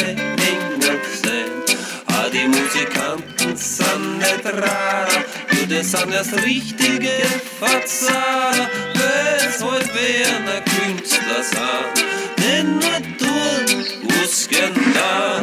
Musikanten 2.81 3.57
sind 3.57 4.19
nicht 4.19 4.45
rar, 4.47 5.07
nur 5.53 5.66
die 5.66 5.83
sind 5.83 6.12
erst 6.12 6.33
richtige 6.43 7.11
Verzahler, 7.59 8.71
weshalb 8.95 9.95
werden 9.95 10.49
ein 10.49 10.64
Künstler 10.64 11.43
sein. 11.43 12.07
Denn 12.38 12.79
nur 12.79 13.19
tun, 13.19 13.85
was 14.09 14.49
gern 14.49 14.73
da. 14.95 15.43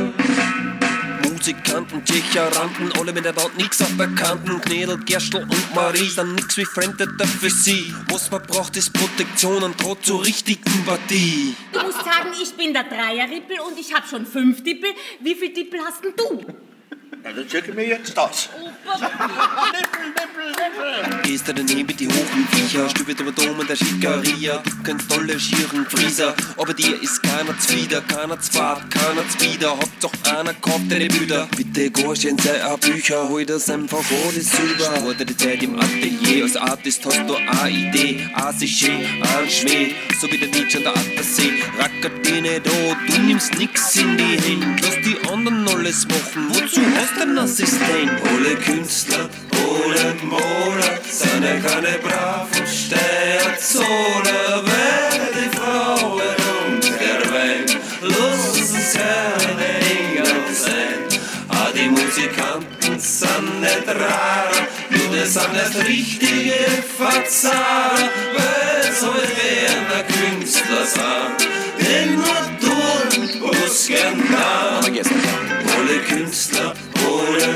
Musikanten, 1.30 2.04
Tschecheranten, 2.04 2.91
alle 3.00 3.13
mit 3.13 3.23
der 3.23 3.34
Band, 3.34 3.56
nix 3.56 3.84
auf 3.84 3.95
Bekannten. 3.95 4.60
Knädel, 4.62 4.98
Gerstl 5.06 5.44
und 5.44 5.75
Marie 5.75 6.10
sind 6.10 6.33
nix 6.33 6.58
wie 6.58 6.65
Fremde 6.65 7.08
für 7.40 7.52
sie. 7.52 7.94
Was 8.10 8.31
man 8.31 8.42
braucht, 8.48 8.75
ist 8.77 8.92
Protektion 8.94 9.62
und 9.62 9.79
droht 9.79 10.04
zur 10.04 10.25
richtigen 10.25 10.85
Partie. 10.85 11.56
Du 11.71 11.81
musst 11.83 12.00
sagen, 12.00 12.31
ich 12.42 12.52
bin 12.54 12.73
der 12.73 12.85
Dreierrippel 12.85 13.60
und 13.60 13.77
ich 13.79 13.94
habe 13.94 14.08
schon 14.08 14.25
fünf 14.25 14.63
Dippel. 14.63 14.90
Wie 15.19 15.35
viel 15.35 15.54
Dippel 15.54 15.79
hast 15.85 16.04
denn 16.04 16.13
du? 16.17 16.67
Ja, 17.24 17.32
dann 17.34 17.48
checken 17.48 17.76
wir 17.76 17.88
jetzt 17.88 18.18
das. 18.18 18.50
Gehst 21.23 21.48
du 21.48 21.54
daneben 21.54 21.88
mit 21.88 22.00
die 22.00 22.08
hohen 22.08 22.48
Viecher, 22.52 22.90
stübelt 22.90 23.19
über 23.19 23.31
Dom 23.31 23.60
in 23.60 23.67
der 23.67 23.75
Schickeria. 23.75 24.63
Du 24.63 24.83
kennst 24.83 25.12
alle 25.12 25.40
schieren 25.40 25.85
Frieser, 25.90 26.33
aber 26.58 26.73
dir 26.73 27.02
ist 27.02 27.21
keiner 27.21 27.58
zwider, 27.60 28.02
keiner 28.02 28.40
zwart, 28.40 28.90
keiner 28.90 29.27
zwider. 29.29 29.71
Hauptsache 29.71 30.38
einer 30.38 30.54
kauft 30.54 30.90
deine 30.90 31.08
Büder. 31.08 31.48
Bitte 31.56 31.90
gehst 31.92 32.25
in 32.25 32.38
seine 32.38 32.77
Bücher, 32.77 33.27
hol 33.27 33.46
das 33.46 33.69
einfach 33.69 34.04
alles 34.27 34.52
über. 34.60 34.96
Spur 34.98 35.13
die 35.15 35.38
Zeit 35.38 35.63
im 35.63 35.79
Atelier, 35.79 36.44
als 36.44 36.56
Artist 36.56 37.06
hast 37.06 37.27
du 37.27 37.35
eine 37.35 37.69
Idee. 37.69 38.29
Ein 38.33 38.54
Siché, 38.58 38.92
ein 38.92 39.50
Schmäh, 39.50 39.96
so 40.19 40.31
wie 40.31 40.38
der 40.38 40.48
Nietzsche 40.48 40.77
an 40.77 40.83
der 40.83 40.98
Attersee. 40.98 41.52
Rackert 41.77 42.25
die 42.25 42.42
nicht 42.42 42.65
du 42.65 43.21
nimmst 43.21 43.58
nix 43.58 43.96
in 43.96 44.17
die 44.17 44.40
Hände. 44.40 44.81
Lass 44.81 44.96
die 45.04 45.17
anderen 45.29 45.67
alles 45.67 46.08
machen, 46.08 46.50
wozu 46.50 46.81
hast 46.96 47.17
du 47.17 47.21
einen 47.21 47.38
Assistent? 47.38 48.12
Alle 48.23 48.56
Künstler 48.78 49.28
ohne 49.54 50.13
Monat, 50.21 51.02
seine 51.10 51.60
keine 51.62 51.98
braven 51.98 52.60
und 52.60 52.67
stärkt 52.67 53.60
die 55.34 55.58
Frauen 55.58 56.21
und 56.62 56.84
der 56.84 57.34
Wein. 57.34 57.65
Los 58.04 58.60
uns 58.60 58.94
gerne 58.94 59.67
Engel 59.80 60.54
sein, 60.54 61.21
a 61.50 61.71
die 61.73 61.90
Musikanten 61.90 63.00
sind 63.00 63.62
nicht 63.62 63.88
rar, 63.88 64.52
nur 64.92 65.17
das 65.17 65.34
sind 65.34 65.56
das 65.56 65.84
richtige 65.84 66.54
Verzahrer, 66.98 68.12
weil 68.36 68.94
so 68.94 69.08
werden 69.08 70.06
Künstler 70.08 70.86
sein, 70.86 71.34
denn 71.80 72.13
nur 72.13 72.56
da. 74.31 74.79
Alle 75.77 76.00
Künstler, 76.08 76.73
ohne 77.08 77.48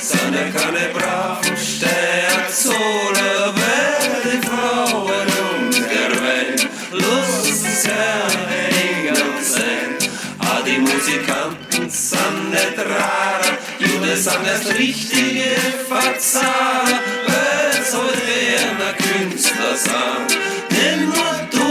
sind 0.00 0.34
ja 0.34 0.46
keine 0.50 0.88
braven 0.92 1.56
Steuerzoller, 1.56 3.54
weil 3.54 4.22
die 4.24 4.40
Frauen 4.46 5.28
und 5.50 5.74
der 5.74 6.10
Wein 6.20 6.58
Lustserhänger 6.92 9.24
sein. 9.42 9.90
Ah, 10.38 10.60
die 10.66 10.78
Musikanten 10.78 11.88
sind 11.90 12.50
nicht 12.50 12.78
rara, 12.78 13.50
Jude 13.78 14.16
sind 14.16 14.46
das 14.46 14.66
richtige 14.76 15.56
Fazara, 15.88 17.00
weil 17.26 17.84
so 17.90 18.02
werden 18.02 18.82
ein 18.88 18.96
Künstler 19.30 19.74
sein. 19.76 20.26
Denn 20.70 21.00
nur 21.06 21.34
du 21.50 21.68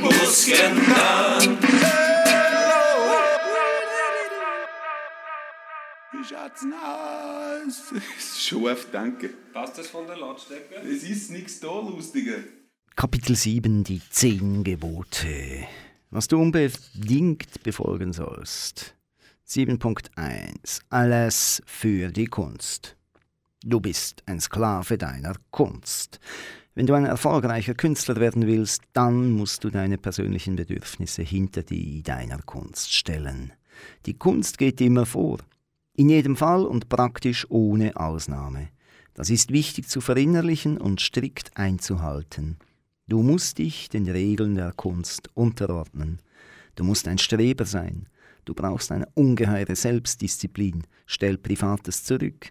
musst 0.00 0.46
schaut's 6.32 6.64
aus? 6.64 7.94
Scharf, 8.38 8.88
danke. 8.90 9.30
Passt 9.52 9.78
das 9.78 9.88
von 9.88 10.06
der 10.06 10.16
Lautstärke? 10.16 10.76
Es 10.76 11.02
ist 11.02 11.30
nichts 11.30 11.60
da, 11.60 11.80
Lustiger. 11.80 12.38
Kapitel 12.96 13.36
7 13.36 13.84
Die 13.84 14.00
zehn 14.10 14.64
Gebote. 14.64 15.66
Was 16.10 16.28
du 16.28 16.40
unbedingt 16.40 17.62
befolgen 17.62 18.12
sollst. 18.12 18.94
7.1 19.48 20.80
Alles 20.90 21.62
für 21.66 22.10
die 22.10 22.26
Kunst. 22.26 22.96
Du 23.64 23.80
bist 23.80 24.22
ein 24.26 24.40
Sklave 24.40 24.98
deiner 24.98 25.34
Kunst. 25.50 26.20
Wenn 26.74 26.86
du 26.86 26.94
ein 26.94 27.04
erfolgreicher 27.04 27.74
Künstler 27.74 28.16
werden 28.16 28.46
willst, 28.46 28.82
dann 28.94 29.30
musst 29.32 29.62
du 29.64 29.70
deine 29.70 29.98
persönlichen 29.98 30.56
Bedürfnisse 30.56 31.22
hinter 31.22 31.62
die 31.62 32.02
deiner 32.02 32.38
Kunst 32.38 32.94
stellen. 32.94 33.52
Die 34.06 34.14
Kunst 34.14 34.58
geht 34.58 34.80
immer 34.80 35.06
vor. 35.06 35.38
In 35.94 36.08
jedem 36.08 36.36
Fall 36.36 36.64
und 36.64 36.88
praktisch 36.88 37.46
ohne 37.50 37.96
Ausnahme. 37.96 38.68
Das 39.14 39.28
ist 39.28 39.52
wichtig 39.52 39.88
zu 39.88 40.00
verinnerlichen 40.00 40.78
und 40.78 41.02
strikt 41.02 41.54
einzuhalten. 41.56 42.56
Du 43.08 43.22
musst 43.22 43.58
dich 43.58 43.90
den 43.90 44.08
Regeln 44.08 44.54
der 44.54 44.72
Kunst 44.72 45.28
unterordnen. 45.34 46.20
Du 46.76 46.84
musst 46.84 47.06
ein 47.08 47.18
Streber 47.18 47.66
sein. 47.66 48.08
Du 48.46 48.54
brauchst 48.54 48.90
eine 48.90 49.06
ungeheure 49.14 49.76
Selbstdisziplin. 49.76 50.84
Stell 51.04 51.36
Privates 51.36 52.04
zurück. 52.04 52.48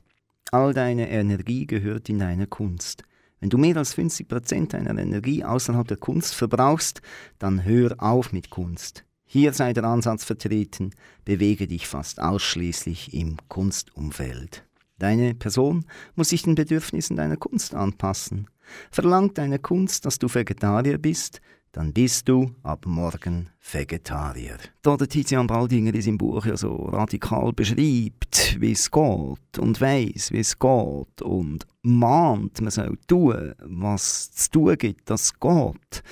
All 0.52 0.74
deine 0.74 1.10
Energie 1.10 1.66
gehört 1.66 2.10
in 2.10 2.20
deine 2.20 2.46
Kunst. 2.46 3.04
Wenn 3.40 3.50
du 3.50 3.58
mehr 3.58 3.78
als 3.78 3.96
50 3.96 4.28
Prozent 4.28 4.74
deiner 4.74 5.02
Energie 5.02 5.44
außerhalb 5.44 5.88
der 5.88 5.98
Kunst 5.98 6.36
verbrauchst, 6.36 7.02
dann 7.40 7.64
hör 7.64 7.96
auf 7.98 8.32
mit 8.34 8.52
Kunst. 8.52 9.04
Hier 9.34 9.54
sei 9.54 9.72
der 9.72 9.86
Ansatz 9.86 10.26
vertreten, 10.26 10.92
bewege 11.24 11.66
dich 11.66 11.88
fast 11.88 12.22
ausschließlich 12.22 13.14
im 13.14 13.38
Kunstumfeld. 13.48 14.66
Deine 15.00 15.36
Person 15.36 15.86
muss 16.16 16.28
sich 16.28 16.44
den 16.44 16.56
Bedürfnissen 16.56 17.16
deiner 17.16 17.38
Kunst 17.38 17.74
anpassen. 17.74 18.50
Verlangt 18.92 19.38
deine 19.38 19.58
Kunst, 19.58 20.06
dass 20.06 20.20
du 20.20 20.28
Vegetarier 20.28 20.98
bist, 20.98 21.40
dann 21.72 21.94
bist 21.94 22.28
du 22.28 22.54
ab 22.62 22.86
morgen 22.86 23.50
Vegetarier. 23.72 24.58
Da 24.82 24.98
Tizian 24.98 25.48
Baldinger 25.48 25.96
in 25.96 26.02
seinem 26.02 26.18
Buch 26.18 26.46
ja 26.46 26.58
so 26.58 26.76
radikal 26.76 27.54
beschreibt, 27.54 28.60
wie 28.60 28.74
es 28.74 28.92
geht 28.92 29.60
und 29.60 29.80
weiss, 29.80 30.34
wie 30.34 30.40
es 30.40 30.60
geht 30.60 31.22
und 31.22 31.66
mahnt, 31.84 32.60
man 32.60 32.70
soll 32.72 32.98
tun, 33.08 33.54
was 33.62 34.34
zu 34.34 34.52
tun 34.52 34.78
gibt, 34.78 35.10
dass 35.10 35.22
es 35.22 35.40
geht, 35.40 36.04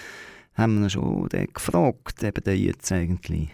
haben 0.59 0.75
wir 0.79 0.85
ihn 0.85 0.89
schon 0.89 1.27
den 1.29 1.47
gefragt, 1.53 2.21
eben 2.23 2.43
der 2.43 2.57
jetzt 2.57 2.91
eigentlich 2.91 3.49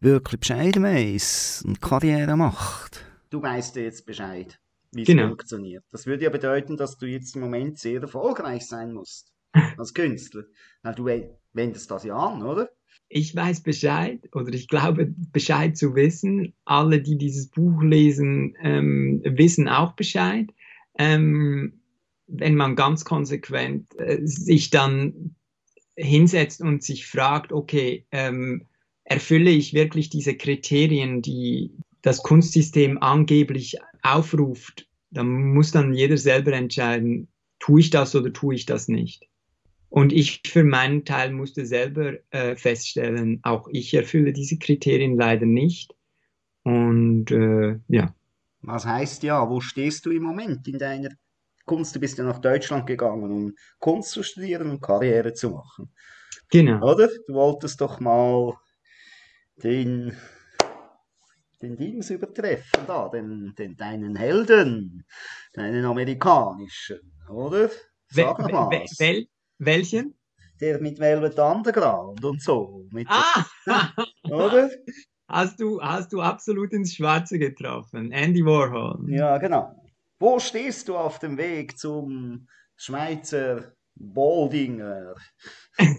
wirklich 0.00 0.40
Bescheid 0.40 0.80
weiss 0.82 1.62
und 1.66 1.80
Karriere 1.80 2.36
macht. 2.36 3.04
Du 3.30 3.40
weißt 3.42 3.76
jetzt 3.76 4.04
Bescheid, 4.04 4.58
wie 4.92 5.02
es 5.02 5.06
Genau. 5.06 5.28
funktioniert. 5.28 5.84
Das 5.90 6.06
würde 6.06 6.24
ja 6.24 6.30
bedeuten, 6.30 6.76
dass 6.76 6.98
du 6.98 7.06
jetzt 7.06 7.34
im 7.36 7.42
Moment 7.42 7.78
sehr 7.78 8.00
erfolgreich 8.02 8.66
sein 8.66 8.92
musst 8.92 9.32
als 9.78 9.94
Künstler. 9.94 10.44
Na, 10.82 10.92
du 10.92 11.04
we- 11.04 11.30
wendest 11.52 11.90
das 11.90 12.04
ja 12.04 12.16
an, 12.16 12.42
oder? 12.42 12.68
Ich 13.08 13.36
weiß 13.36 13.62
Bescheid 13.62 14.28
oder 14.34 14.52
ich 14.54 14.68
glaube 14.68 15.12
Bescheid 15.32 15.76
zu 15.76 15.94
wissen. 15.94 16.54
Alle, 16.64 17.00
die 17.02 17.16
dieses 17.18 17.48
Buch 17.48 17.82
lesen, 17.82 18.56
ähm, 18.62 19.20
wissen 19.24 19.68
auch 19.68 19.92
Bescheid. 19.92 20.48
Ähm, 20.98 21.80
wenn 22.26 22.54
man 22.54 22.74
ganz 22.74 23.04
konsequent 23.04 23.94
äh, 23.98 24.20
sich 24.24 24.70
dann 24.70 25.34
hinsetzt 25.96 26.60
und 26.60 26.82
sich 26.82 27.06
fragt, 27.06 27.52
okay, 27.52 28.06
ähm, 28.10 28.66
erfülle 29.04 29.50
ich 29.50 29.74
wirklich 29.74 30.10
diese 30.10 30.36
Kriterien, 30.36 31.22
die 31.22 31.72
das 32.02 32.22
Kunstsystem 32.22 32.98
angeblich 33.02 33.76
aufruft, 34.02 34.88
dann 35.10 35.54
muss 35.54 35.70
dann 35.70 35.92
jeder 35.92 36.16
selber 36.16 36.52
entscheiden, 36.52 37.28
tue 37.58 37.80
ich 37.80 37.90
das 37.90 38.14
oder 38.14 38.32
tue 38.32 38.54
ich 38.54 38.66
das 38.66 38.88
nicht. 38.88 39.28
Und 39.88 40.12
ich 40.12 40.40
für 40.46 40.64
meinen 40.64 41.04
Teil 41.04 41.32
musste 41.32 41.66
selber 41.66 42.14
äh, 42.30 42.56
feststellen, 42.56 43.40
auch 43.42 43.68
ich 43.70 43.92
erfülle 43.92 44.32
diese 44.32 44.58
Kriterien 44.58 45.16
leider 45.16 45.46
nicht. 45.46 45.94
Und 46.62 47.30
äh, 47.30 47.78
ja. 47.88 48.14
Was 48.62 48.86
heißt 48.86 49.22
ja, 49.22 49.48
wo 49.50 49.60
stehst 49.60 50.06
du 50.06 50.10
im 50.10 50.22
Moment 50.22 50.66
in 50.66 50.78
deiner 50.78 51.10
Kunst? 51.64 51.94
Du 51.94 52.00
bist 52.00 52.18
ja 52.18 52.24
nach 52.24 52.38
Deutschland 52.40 52.86
gegangen, 52.86 53.30
um 53.30 53.54
Kunst 53.78 54.10
zu 54.10 54.22
studieren 54.22 54.70
und 54.70 54.80
Karriere 54.80 55.32
zu 55.32 55.50
machen. 55.50 55.92
Genau. 56.50 56.92
Oder? 56.92 57.08
Du 57.26 57.34
wolltest 57.34 57.80
doch 57.80 58.00
mal 58.00 58.54
den, 59.62 60.16
den 61.60 61.76
Dings 61.76 62.10
übertreffen, 62.10 62.86
da, 62.86 63.08
den, 63.08 63.54
den, 63.56 63.76
deinen 63.76 64.16
Helden, 64.16 65.06
deinen 65.54 65.84
amerikanischen, 65.84 67.00
oder? 67.28 67.70
Sag 68.08 68.38
Wel- 68.38 68.52
mal 68.52 68.68
wel- 68.70 68.98
wel- 68.98 69.28
welchen? 69.58 70.14
Der 70.60 70.80
mit 70.80 70.98
Velvet 70.98 71.38
Underground 71.38 72.24
und 72.24 72.40
so. 72.42 72.86
Mit 72.92 73.08
Ah! 73.08 73.44
Oder? 74.30 74.70
Hast 75.26 75.58
du, 75.60 75.80
hast 75.82 76.12
du 76.12 76.20
absolut 76.20 76.72
ins 76.72 76.94
Schwarze 76.94 77.38
getroffen. 77.38 78.12
Andy 78.12 78.44
Warhol. 78.44 79.10
Ja, 79.10 79.38
genau. 79.38 79.74
Wo 80.22 80.38
stehst 80.38 80.86
du 80.86 80.96
auf 80.96 81.18
dem 81.18 81.36
Weg 81.36 81.76
zum 81.76 82.46
Schweizer 82.76 83.74
Boldinger? 83.96 85.16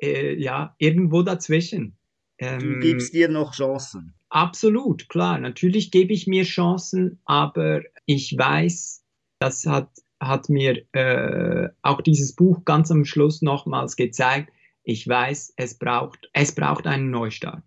Äh, 0.00 0.34
ja, 0.34 0.74
irgendwo 0.78 1.22
dazwischen. 1.22 1.96
Du 2.38 2.46
Ähm, 2.46 2.80
gibst 2.80 3.14
dir 3.14 3.28
noch 3.28 3.54
Chancen. 3.54 4.14
Absolut, 4.30 5.08
klar. 5.08 5.38
Natürlich 5.38 5.92
gebe 5.92 6.12
ich 6.12 6.26
mir 6.26 6.42
Chancen, 6.42 7.20
aber 7.24 7.82
ich 8.04 8.36
weiß, 8.36 9.04
das 9.38 9.64
hat, 9.66 9.90
hat 10.20 10.48
mir 10.48 10.84
äh, 10.92 11.68
auch 11.82 12.00
dieses 12.00 12.34
Buch 12.34 12.64
ganz 12.64 12.90
am 12.90 13.04
Schluss 13.04 13.42
nochmals 13.42 13.94
gezeigt. 13.94 14.52
Ich 14.82 15.06
weiß, 15.06 15.54
es 15.56 15.78
braucht, 15.78 16.28
es 16.32 16.52
braucht 16.52 16.88
einen 16.88 17.10
Neustart. 17.10 17.64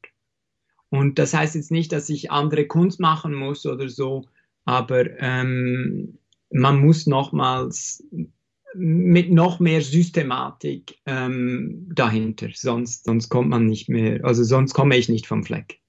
Und 0.89 1.19
das 1.19 1.33
heißt 1.33 1.55
jetzt 1.55 1.71
nicht, 1.71 1.93
dass 1.93 2.09
ich 2.09 2.31
andere 2.31 2.67
Kunst 2.67 2.99
machen 2.99 3.33
muss 3.33 3.65
oder 3.65 3.87
so, 3.87 4.25
aber 4.65 5.19
ähm, 5.19 6.17
man 6.51 6.79
muss 6.79 7.07
nochmals 7.07 8.03
mit 8.75 9.31
noch 9.31 9.59
mehr 9.59 9.81
Systematik 9.81 10.97
ähm, 11.05 11.89
dahinter, 11.93 12.49
sonst, 12.53 13.05
sonst 13.05 13.29
kommt 13.29 13.49
man 13.49 13.65
nicht 13.65 13.87
mehr, 13.87 14.25
also 14.25 14.43
sonst 14.43 14.73
komme 14.73 14.97
ich 14.97 15.07
nicht 15.07 15.27
vom 15.27 15.43
Fleck. 15.43 15.79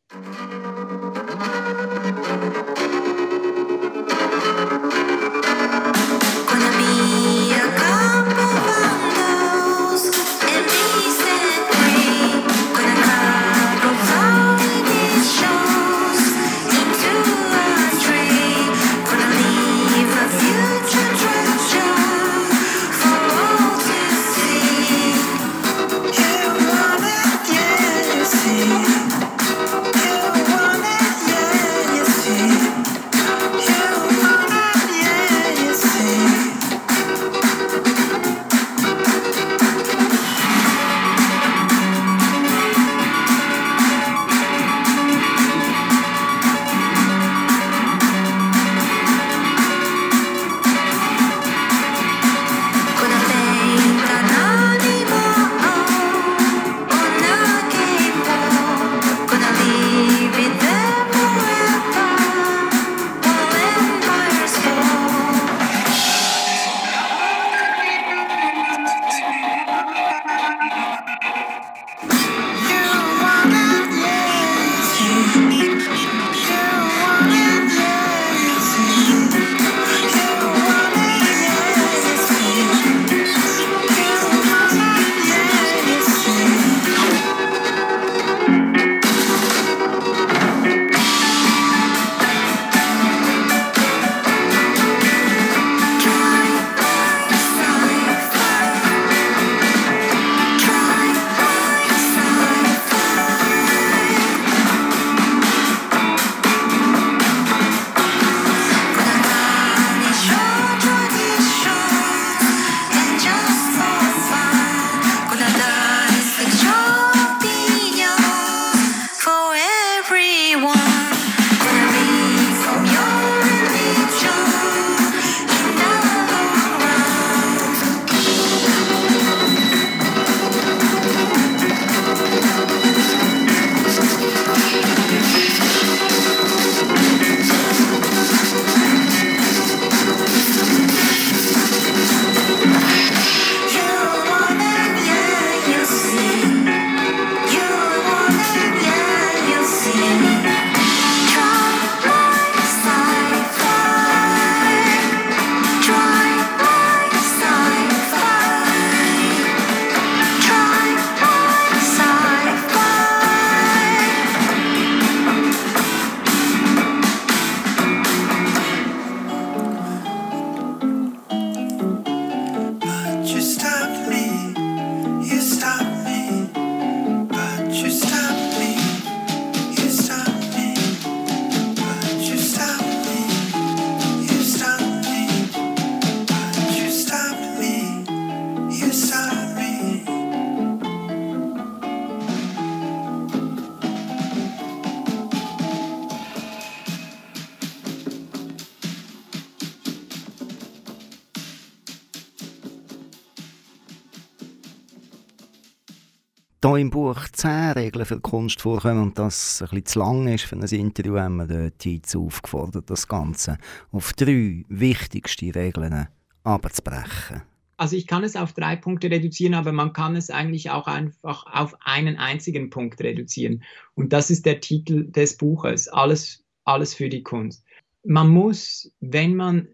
Da 206.76 206.80
im 206.80 206.90
Buch 206.90 207.28
zehn 207.32 207.72
Regeln 207.72 208.04
für 208.04 208.20
Kunst 208.20 208.60
vorkommen 208.60 209.02
und 209.02 209.18
das 209.18 209.62
ein 209.62 209.68
bisschen 209.68 209.86
zu 209.86 209.98
lang 209.98 210.28
ist 210.28 210.44
für 210.44 210.56
ein 210.56 210.62
Interview, 210.62 211.16
haben 211.16 211.36
wir 211.36 211.46
dort 211.46 211.84
jetzt 211.86 212.14
aufgefordert, 212.14 212.90
das 212.90 213.08
Ganze 213.08 213.56
auf 213.92 214.12
drei 214.12 214.64
wichtigste 214.68 215.54
Regeln 215.54 216.08
abzubrechen. 216.44 217.42
Also 217.78 217.96
ich 217.96 218.06
kann 218.06 218.24
es 218.24 218.36
auf 218.36 218.52
drei 218.52 218.76
Punkte 218.76 219.10
reduzieren, 219.10 219.54
aber 219.54 219.72
man 219.72 219.92
kann 219.92 220.16
es 220.16 220.30
eigentlich 220.30 220.70
auch 220.70 220.86
einfach 220.86 221.46
auf 221.46 221.74
einen 221.80 222.16
einzigen 222.16 222.68
Punkt 222.70 223.00
reduzieren. 223.00 223.62
Und 223.94 224.12
das 224.12 224.30
ist 224.30 224.44
der 224.44 224.60
Titel 224.60 225.10
des 225.10 225.36
Buches, 225.36 225.88
Alles, 225.88 226.44
alles 226.64 226.94
für 226.94 227.08
die 227.08 227.22
Kunst. 227.22 227.64
Man 228.04 228.28
muss, 228.28 228.90
wenn 229.00 229.34
man 229.34 229.68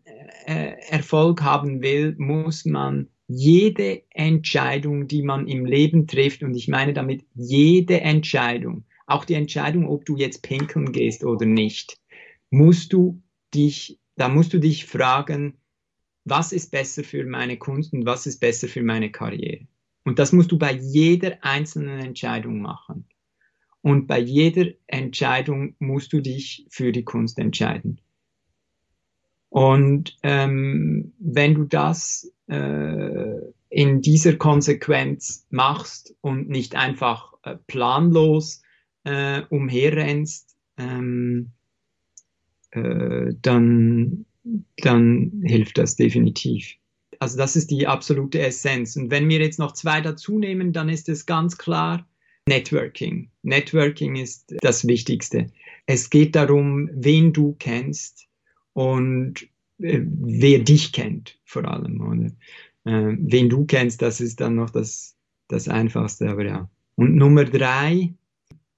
äh, 0.47 0.75
Erfolg 0.89 1.43
haben 1.43 1.83
will, 1.83 2.15
muss 2.19 2.65
man 2.65 3.09
jede 3.35 4.03
Entscheidung, 4.11 5.09
die 5.09 5.23
man 5.23 5.47
im 5.49 5.65
Leben 5.65 6.07
trifft, 6.07 6.43
und 6.43 6.55
ich 6.55 6.69
meine 6.69 6.93
damit 6.93 7.25
jede 7.35 8.01
Entscheidung, 8.01 8.85
auch 9.07 9.25
die 9.25 9.35
Entscheidung, 9.35 9.89
ob 9.89 10.05
du 10.05 10.17
jetzt 10.17 10.43
pinkeln 10.43 10.93
gehst 10.93 11.25
oder 11.25 11.47
nicht, 11.47 11.99
musst 12.51 12.93
du 12.93 13.23
dich, 13.55 13.99
da 14.17 14.29
musst 14.29 14.53
du 14.53 14.59
dich 14.59 14.87
fragen, 14.87 15.55
was 16.25 16.53
ist 16.53 16.71
besser 16.71 17.03
für 17.03 17.25
meine 17.25 17.57
Kunst 17.57 17.93
und 17.93 18.07
was 18.07 18.27
ist 18.27 18.39
besser 18.39 18.69
für 18.69 18.83
meine 18.83 19.11
Karriere. 19.11 19.67
Und 20.05 20.19
das 20.19 20.33
musst 20.33 20.53
du 20.53 20.59
bei 20.59 20.73
jeder 20.73 21.43
einzelnen 21.43 22.01
Entscheidung 22.01 22.61
machen. 22.61 23.07
Und 23.83 24.07
bei 24.07 24.21
jeder 24.21 24.67
Entscheidung 24.87 25.75
musst 25.79 26.13
du 26.13 26.21
dich 26.21 26.67
für 26.71 26.93
die 26.93 27.05
Kunst 27.05 27.39
entscheiden. 27.39 28.01
Und 29.49 30.17
ähm, 30.23 31.13
wenn 31.19 31.55
du 31.55 31.65
das 31.65 32.33
äh, 32.53 33.41
in 33.71 34.03
dieser 34.03 34.37
Konsequenz 34.37 35.47
machst 35.51 36.15
und 36.21 36.49
nicht 36.51 36.75
einfach 36.77 37.33
äh, 37.43 37.57
planlos 37.67 38.63
äh, 39.05 39.43
umherrennst, 39.49 40.55
ähm, 40.77 41.53
äh, 42.73 43.33
dann, 43.41 44.27
dann 44.77 45.43
hilft 45.45 45.79
das 45.79 45.97
definitiv. 45.97 46.75
Also 47.19 47.39
das 47.39 47.57
ist 47.57 47.71
die 47.71 47.87
absolute 47.87 48.41
Essenz. 48.41 48.97
Und 48.97 49.11
wenn 49.11 49.29
wir 49.29 49.41
jetzt 49.41 49.59
noch 49.59 49.73
zwei 49.73 50.01
dazu 50.01 50.39
nehmen, 50.39 50.73
dann 50.73 50.89
ist 50.89 51.09
es 51.09 51.25
ganz 51.25 51.57
klar 51.57 52.07
Networking. 52.47 53.31
Networking 53.43 54.17
ist 54.17 54.55
das 54.61 54.87
Wichtigste. 54.87 55.47
Es 55.87 56.11
geht 56.11 56.35
darum, 56.35 56.91
wen 56.93 57.33
du 57.33 57.57
kennst 57.59 58.27
und 58.73 59.47
wer 59.83 60.59
dich 60.61 60.93
kennt 60.93 61.39
vor 61.45 61.65
allem. 61.67 62.01
Oder? 62.01 62.27
Äh, 62.85 63.17
wen 63.19 63.49
du 63.49 63.65
kennst, 63.67 64.03
das 64.03 64.21
ist 64.21 64.41
dann 64.41 64.55
noch 64.55 64.71
das, 64.71 65.17
das 65.49 65.69
Einfachste. 65.69 66.31
Aber 66.31 66.45
ja. 66.45 66.71
Und 66.95 67.17
Nummer 67.17 67.45
drei, 67.45 68.15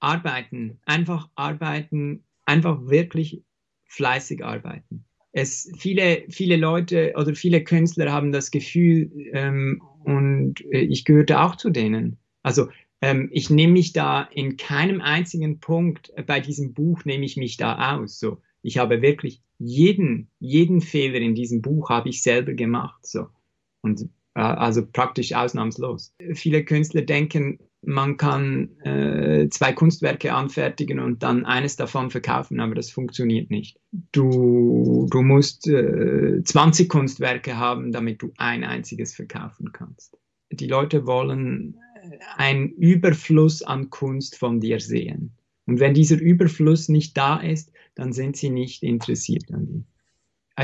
arbeiten. 0.04 0.78
Einfach 0.84 1.28
arbeiten, 1.34 2.24
einfach 2.44 2.86
wirklich 2.86 3.42
fleißig 3.86 4.44
arbeiten. 4.44 5.04
Es, 5.32 5.72
viele, 5.78 6.24
viele 6.28 6.56
Leute 6.56 7.14
oder 7.16 7.34
viele 7.34 7.64
Künstler 7.64 8.12
haben 8.12 8.30
das 8.30 8.50
Gefühl, 8.50 9.10
ähm, 9.32 9.82
und 10.04 10.60
äh, 10.70 10.80
ich 10.80 11.04
gehörte 11.04 11.40
auch 11.40 11.56
zu 11.56 11.70
denen. 11.70 12.18
Also 12.42 12.68
ähm, 13.00 13.30
ich 13.32 13.50
nehme 13.50 13.72
mich 13.72 13.92
da 13.92 14.22
in 14.22 14.56
keinem 14.56 15.00
einzigen 15.00 15.58
Punkt 15.58 16.12
äh, 16.16 16.22
bei 16.22 16.38
diesem 16.40 16.74
Buch 16.74 17.04
nehme 17.04 17.24
ich 17.24 17.36
mich 17.36 17.56
da 17.56 17.96
aus. 17.96 18.20
So, 18.20 18.40
ich 18.64 18.78
habe 18.78 19.02
wirklich 19.02 19.42
jeden, 19.58 20.30
jeden 20.40 20.80
Fehler 20.80 21.20
in 21.20 21.34
diesem 21.34 21.60
Buch 21.60 21.90
habe 21.90 22.08
ich 22.08 22.22
selber 22.22 22.54
gemacht. 22.54 23.06
So 23.06 23.26
und 23.82 24.08
äh, 24.34 24.40
also 24.40 24.86
praktisch 24.86 25.34
ausnahmslos. 25.34 26.14
Viele 26.32 26.64
Künstler 26.64 27.02
denken, 27.02 27.58
man 27.82 28.16
kann 28.16 28.80
äh, 28.80 29.48
zwei 29.50 29.74
Kunstwerke 29.74 30.32
anfertigen 30.32 30.98
und 30.98 31.22
dann 31.22 31.44
eines 31.44 31.76
davon 31.76 32.10
verkaufen, 32.10 32.58
aber 32.58 32.74
das 32.74 32.90
funktioniert 32.90 33.50
nicht. 33.50 33.78
Du, 34.12 35.06
du 35.10 35.20
musst 35.20 35.68
äh, 35.68 36.42
20 36.42 36.88
Kunstwerke 36.88 37.58
haben, 37.58 37.92
damit 37.92 38.22
du 38.22 38.32
ein 38.38 38.64
einziges 38.64 39.14
verkaufen 39.14 39.72
kannst. 39.72 40.16
Die 40.50 40.66
Leute 40.66 41.06
wollen 41.06 41.76
einen 42.36 42.70
Überfluss 42.70 43.62
an 43.62 43.90
Kunst 43.90 44.38
von 44.38 44.60
dir 44.60 44.80
sehen. 44.80 45.36
Und 45.66 45.80
wenn 45.80 45.94
dieser 45.94 46.18
Überfluss 46.18 46.88
nicht 46.88 47.16
da 47.16 47.36
ist, 47.36 47.73
dann 47.94 48.12
sind 48.12 48.36
sie 48.36 48.50
nicht 48.50 48.82
interessiert 48.82 49.44
an 49.52 49.66
dir. 49.66 49.84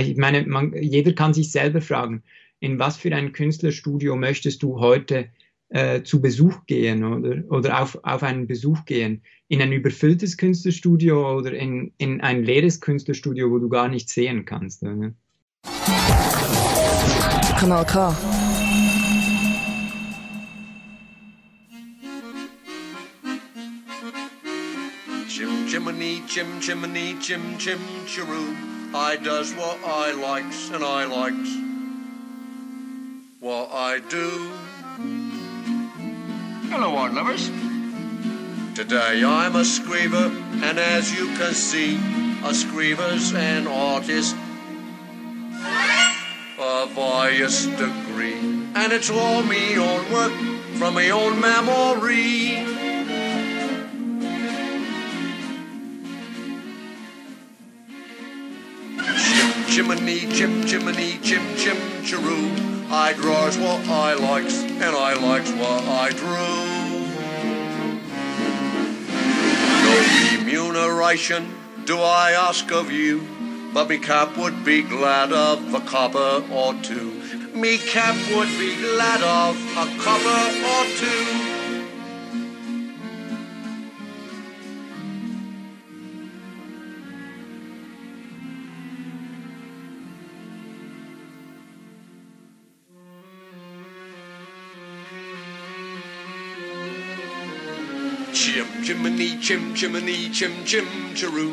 Ich 0.00 0.16
meine, 0.16 0.46
man, 0.46 0.72
jeder 0.80 1.12
kann 1.12 1.34
sich 1.34 1.50
selber 1.50 1.80
fragen, 1.80 2.22
in 2.60 2.78
was 2.78 2.96
für 2.96 3.14
ein 3.14 3.32
Künstlerstudio 3.32 4.16
möchtest 4.16 4.62
du 4.62 4.78
heute 4.78 5.28
äh, 5.70 6.02
zu 6.02 6.20
Besuch 6.20 6.66
gehen 6.66 7.04
oder, 7.04 7.42
oder 7.50 7.82
auf, 7.82 7.98
auf 8.02 8.22
einen 8.22 8.46
Besuch 8.46 8.84
gehen? 8.84 9.22
In 9.48 9.62
ein 9.62 9.72
überfülltes 9.72 10.36
Künstlerstudio 10.36 11.38
oder 11.38 11.52
in, 11.52 11.92
in 11.98 12.20
ein 12.20 12.44
leeres 12.44 12.80
Künstlerstudio, 12.80 13.50
wo 13.50 13.58
du 13.58 13.68
gar 13.68 13.88
nichts 13.88 14.12
sehen 14.12 14.44
kannst? 14.44 14.82
Oder? 14.82 15.12
Kanal 17.58 17.84
K. 17.84 18.16
chimney, 25.70 26.20
chim 26.26 26.60
chimney, 26.60 27.14
chim 27.20 27.56
chim 27.56 27.78
chiroo. 28.04 28.56
I 28.92 29.14
does 29.14 29.52
what 29.54 29.78
I 29.84 30.10
likes 30.10 30.68
and 30.70 30.82
I 30.82 31.04
likes 31.04 31.50
what 33.38 33.70
I 33.70 34.00
do. 34.00 34.50
Hello, 36.70 36.96
art 36.96 37.14
lovers. 37.14 37.46
Today 38.74 39.22
I'm 39.24 39.54
a 39.54 39.62
screever, 39.62 40.32
and 40.64 40.76
as 40.80 41.14
you 41.14 41.26
can 41.36 41.54
see, 41.54 41.94
a 42.44 42.52
screever's 42.52 43.32
an 43.32 43.68
artist 43.68 44.34
of 46.58 46.92
highest 46.94 47.70
degree, 47.76 48.40
and 48.74 48.92
it's 48.92 49.08
all 49.08 49.44
me 49.44 49.78
own 49.78 50.12
work 50.12 50.32
from 50.78 50.94
my 50.94 51.10
own 51.10 51.40
memory. 51.40 52.69
Chimney, 59.70 60.26
chim 60.32 60.64
chimney, 60.64 61.18
chim 61.22 61.42
chim 61.56 61.76
chiroo. 62.02 62.90
I 62.90 63.12
draws 63.12 63.56
what 63.56 63.86
I 63.86 64.14
likes, 64.14 64.64
and 64.64 64.82
I 64.82 65.14
likes 65.14 65.48
what 65.52 65.84
I 65.84 66.10
drew. 66.10 66.80
No 69.86 69.94
remuneration 70.38 71.54
do 71.84 71.98
I 71.98 72.32
ask 72.32 72.72
of 72.72 72.90
you, 72.90 73.24
but 73.72 73.88
me 73.88 73.98
cap 73.98 74.36
would 74.36 74.64
be 74.64 74.82
glad 74.82 75.32
of 75.32 75.72
a 75.72 75.80
copper 75.80 76.44
or 76.52 76.74
two. 76.82 77.12
Me 77.54 77.78
cap 77.78 78.16
would 78.34 78.48
be 78.58 78.74
glad 78.74 79.22
of 79.22 79.54
a 79.76 79.86
copper 80.02 80.42
or 80.66 80.84
two. 80.98 81.49
Chim 99.40 99.74
chimney, 99.74 100.28
chim 100.30 100.64
chim 100.64 100.86
chiroo. 101.14 101.52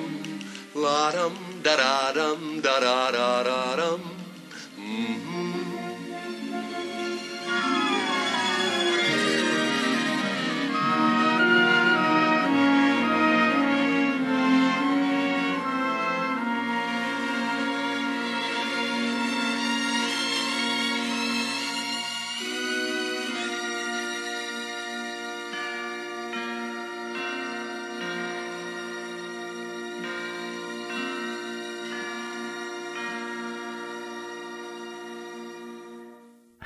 La 0.76 1.12
dum 1.12 1.62
da 1.64 1.76
da 1.76 2.12
dum 2.12 2.62
da 2.62 2.80
da 2.80 3.12
da 3.12 3.44
da 3.44 3.76
dum. 3.76 4.02
Mm-hmm. 4.78 5.37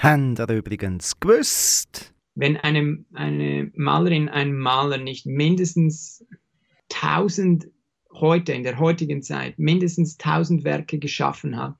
Habt 0.02 0.39
ihr 0.39 0.58
übrigens 0.58 1.20
gewusst? 1.20 2.12
Wenn 2.34 2.58
eine, 2.58 3.06
eine 3.14 3.72
Malerin, 3.76 4.30
ein 4.30 4.58
Maler 4.58 4.97
nicht 4.97 5.28
mindestens 5.28 6.26
1000 6.91 7.68
heute, 8.12 8.54
in 8.54 8.64
der 8.64 8.80
heutigen 8.80 9.22
Zeit, 9.22 9.60
mindestens 9.60 10.18
1000 10.18 10.64
Werke 10.64 10.97
geschaffen 10.97 11.56
hat, 11.56 11.76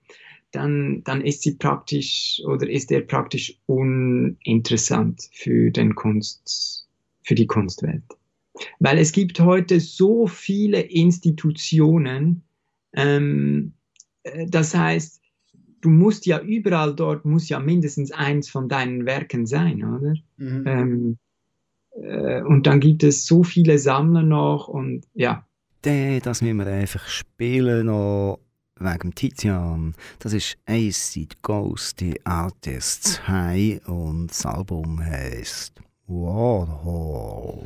dann, 0.52 1.04
dann 1.04 1.22
ist 1.22 1.42
sie 1.42 1.56
praktisch 1.56 2.40
oder 2.46 2.70
ist 2.70 2.92
er 2.92 3.02
praktisch 3.02 3.58
uninteressant 3.66 5.28
für 5.34 5.72
den 5.72 5.96
Kunst, 5.96 6.88
für 7.24 7.34
die 7.34 7.48
Kunstwelt. 7.48 8.04
Weil 8.78 9.00
es 9.00 9.14
gibt 9.14 9.40
heute 9.40 9.80
so 9.80 10.28
viele 10.28 10.82
Institutionen, 10.82 12.44
ähm, 12.94 13.74
äh, 14.22 14.46
das 14.48 14.76
heißt, 14.76 15.21
du 15.82 15.90
musst 15.90 16.26
ja 16.26 16.40
überall 16.40 16.96
dort, 16.96 17.26
muss 17.26 17.50
ja 17.50 17.60
mindestens 17.60 18.12
eins 18.12 18.50
von 18.50 18.70
deinen 18.70 19.06
Werken 19.06 19.46
sein, 19.46 19.84
oder? 19.84 20.14
Mhm. 20.38 20.64
Ähm, 20.68 21.18
äh, 22.02 22.42
und 22.42 22.68
dann 22.68 22.80
gibt 22.80 23.04
es 23.04 23.26
so 23.26 23.44
viele 23.44 23.78
Sammler 23.78 24.24
noch 24.24 24.68
und 24.68 25.06
ja. 25.14 25.46
Das 25.82 26.42
müssen 26.42 26.58
wir 26.58 26.68
einfach 26.68 27.08
spielen 27.08 27.88
noch 27.88 28.40
wegen 28.80 29.00
dem 29.00 29.16
Tizian. 29.16 29.96
Das 30.20 30.34
ist 30.34 30.58
Acid 30.68 31.42
Ghost, 31.42 32.00
die 32.02 32.24
Artists 32.26 33.28
High 33.28 33.86
und 33.88 34.28
das 34.28 34.46
Album 34.46 35.04
heißt 35.04 35.82
Warhol. 36.08 37.64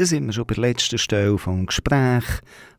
Da 0.00 0.06
sind 0.06 0.24
wir 0.24 0.32
schon 0.32 0.46
bei 0.46 0.54
der 0.54 0.62
letzten 0.62 0.96
Stelle 0.96 1.36
vom 1.36 1.66
Gespräch. 1.66 2.24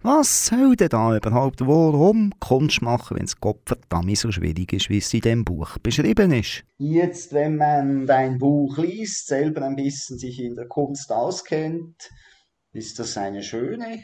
Was 0.01 0.47
soll 0.47 0.75
denn 0.75 0.89
da 0.89 1.15
überhaupt 1.15 1.61
warum 1.61 2.33
Kunst 2.39 2.81
machen, 2.81 3.17
wenn 3.17 3.25
es 3.25 3.39
Gottverdammt 3.39 4.17
so 4.17 4.31
schwierig 4.31 4.73
ist, 4.73 4.89
wie 4.89 4.97
es 4.97 5.13
in 5.13 5.21
dem 5.21 5.45
Buch 5.45 5.77
beschrieben 5.77 6.31
ist? 6.31 6.63
Jetzt, 6.79 7.31
wenn 7.31 7.57
man 7.57 8.07
dein 8.07 8.39
Buch 8.39 8.75
liest, 8.79 9.27
selber 9.27 9.61
ein 9.67 9.75
bisschen 9.75 10.17
sich 10.17 10.39
in 10.39 10.55
der 10.55 10.67
Kunst 10.67 11.11
auskennt, 11.11 12.09
ist 12.73 12.97
das 12.97 13.15
eine 13.17 13.43
schöne 13.43 14.03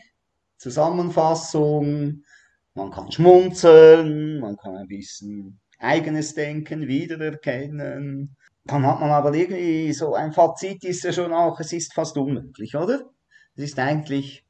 Zusammenfassung. 0.59 2.21
Man 2.75 2.91
kann 2.91 3.11
schmunzeln, 3.11 4.39
man 4.41 4.57
kann 4.57 4.75
ein 4.75 4.87
bisschen 4.87 5.59
eigenes 5.79 6.35
Denken 6.35 6.87
wiedererkennen. 6.87 8.36
Dann 8.67 8.85
hat 8.85 8.99
man 8.99 9.09
aber 9.09 9.33
irgendwie 9.33 9.93
so 9.93 10.13
ein 10.13 10.33
Fazit 10.33 10.83
ist 10.83 11.03
ja 11.03 11.13
schon 11.13 11.33
auch, 11.33 11.59
es 11.59 11.71
ist 11.71 11.93
fast 11.93 12.17
unmöglich, 12.17 12.75
oder? 12.75 13.09
Es 13.55 13.63
ist 13.63 13.79
eigentlich 13.79 14.45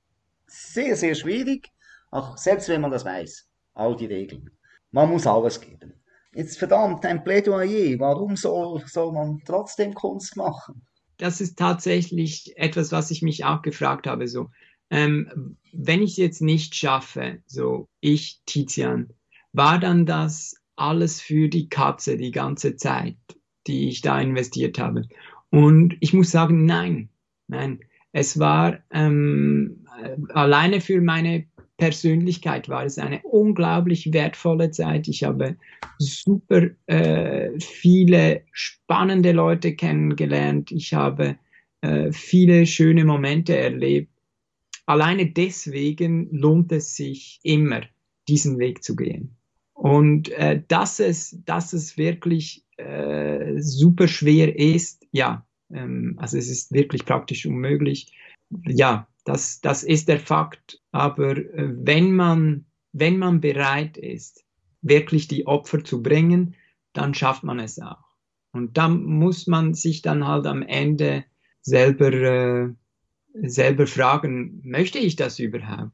sehr, 0.47 0.95
sehr 0.95 1.13
schwierig, 1.13 1.69
auch 2.09 2.37
selbst 2.37 2.67
wenn 2.69 2.81
man 2.81 2.91
das 2.91 3.05
weiß, 3.05 3.47
all 3.75 3.95
die 3.95 4.07
Regeln. 4.07 4.49
Man 4.91 5.09
muss 5.09 5.27
alles 5.27 5.61
geben. 5.61 5.93
Jetzt 6.33 6.57
verdammt, 6.57 7.05
ein 7.05 7.23
Plädoyer, 7.23 7.99
warum 7.99 8.35
soll, 8.35 8.83
soll 8.87 9.11
man 9.11 9.41
trotzdem 9.45 9.93
Kunst 9.93 10.35
machen? 10.35 10.81
Das 11.17 11.41
ist 11.41 11.57
tatsächlich 11.57 12.57
etwas, 12.57 12.91
was 12.91 13.11
ich 13.11 13.21
mich 13.21 13.45
auch 13.45 13.61
gefragt 13.61 14.07
habe. 14.07 14.27
So, 14.27 14.49
ähm, 14.89 15.57
wenn 15.73 16.01
ich 16.01 16.11
es 16.11 16.17
jetzt 16.17 16.41
nicht 16.41 16.75
schaffe, 16.75 17.39
so 17.45 17.87
ich, 17.99 18.41
Tizian, 18.45 19.09
war 19.53 19.79
dann 19.79 20.05
das 20.05 20.55
alles 20.75 21.21
für 21.21 21.49
die 21.49 21.69
Katze 21.69 22.17
die 22.17 22.31
ganze 22.31 22.75
Zeit, 22.75 23.17
die 23.67 23.89
ich 23.89 24.01
da 24.01 24.19
investiert 24.19 24.79
habe? 24.79 25.03
Und 25.49 25.97
ich 25.99 26.13
muss 26.13 26.31
sagen, 26.31 26.65
nein, 26.65 27.09
nein. 27.47 27.79
Es 28.11 28.39
war 28.39 28.79
ähm, 28.91 29.85
äh, 30.01 30.15
alleine 30.33 30.81
für 30.81 31.01
meine 31.01 31.45
Persönlichkeit 31.77 32.69
war 32.69 32.85
es 32.85 32.97
eine 32.97 33.21
unglaublich 33.21 34.11
wertvolle 34.11 34.71
Zeit. 34.71 35.07
Ich 35.07 35.23
habe 35.23 35.57
super 35.99 36.69
äh, 36.87 37.51
viele 37.59 38.41
spannende 38.51 39.31
Leute 39.31 39.75
kennengelernt. 39.75 40.71
Ich 40.71 40.93
habe 40.95 41.37
äh, 41.81 42.11
viele 42.11 42.65
schöne 42.65 43.05
Momente 43.05 43.55
erlebt. 43.55 44.11
Alleine 44.87 45.27
deswegen 45.27 46.29
lohnt 46.31 46.71
es 46.71 46.95
sich 46.95 47.39
immer, 47.43 47.81
diesen 48.27 48.57
Weg 48.57 48.83
zu 48.83 48.95
gehen. 48.95 49.36
Und 49.77 50.29
äh, 50.29 50.63
dass, 50.67 50.99
es, 50.99 51.37
dass 51.45 51.71
es 51.71 51.97
wirklich 51.97 52.65
äh, 52.77 53.59
super 53.59 54.07
schwer 54.07 54.57
ist, 54.57 55.05
ja, 55.11 55.45
ähm, 55.71 56.15
also 56.17 56.35
es 56.39 56.49
ist 56.49 56.71
wirklich 56.71 57.05
praktisch 57.05 57.45
unmöglich. 57.45 58.11
Ja, 58.65 59.07
das, 59.23 59.61
das 59.61 59.83
ist 59.83 60.07
der 60.07 60.19
Fakt. 60.19 60.81
Aber 60.91 61.37
äh, 61.37 61.75
wenn, 61.77 62.15
man, 62.15 62.65
wenn 62.91 63.19
man 63.19 63.39
bereit 63.39 63.97
ist, 63.97 64.43
wirklich 64.81 65.27
die 65.27 65.45
Opfer 65.45 65.83
zu 65.83 66.01
bringen, 66.01 66.55
dann 66.93 67.13
schafft 67.13 67.43
man 67.43 67.59
es 67.59 67.79
auch. 67.79 68.03
Und 68.53 68.77
dann 68.77 69.03
muss 69.03 69.45
man 69.45 69.75
sich 69.75 70.01
dann 70.01 70.27
halt 70.27 70.47
am 70.47 70.63
Ende 70.63 71.23
selber, 71.61 72.11
äh, 72.11 72.73
selber 73.43 73.85
fragen, 73.85 74.59
möchte 74.63 74.97
ich 74.97 75.15
das 75.15 75.37
überhaupt? 75.37 75.91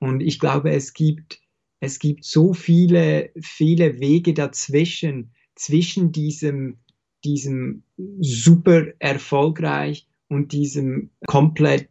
Und 0.00 0.20
ich 0.20 0.40
glaube, 0.40 0.72
es 0.72 0.94
gibt, 0.94 1.43
es 1.84 1.98
gibt 1.98 2.24
so 2.24 2.54
viele, 2.54 3.30
viele 3.40 4.00
Wege 4.00 4.34
dazwischen, 4.34 5.30
zwischen 5.54 6.12
diesem, 6.12 6.78
diesem 7.24 7.82
super 8.20 8.86
erfolgreich 8.98 10.08
und 10.28 10.52
diesem 10.52 11.10
komplett 11.26 11.88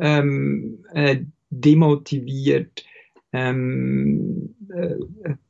ähm, 0.00 0.84
äh, 0.94 1.24
demotiviert, 1.50 2.84
ähm, 3.32 4.54
äh, 4.74 4.94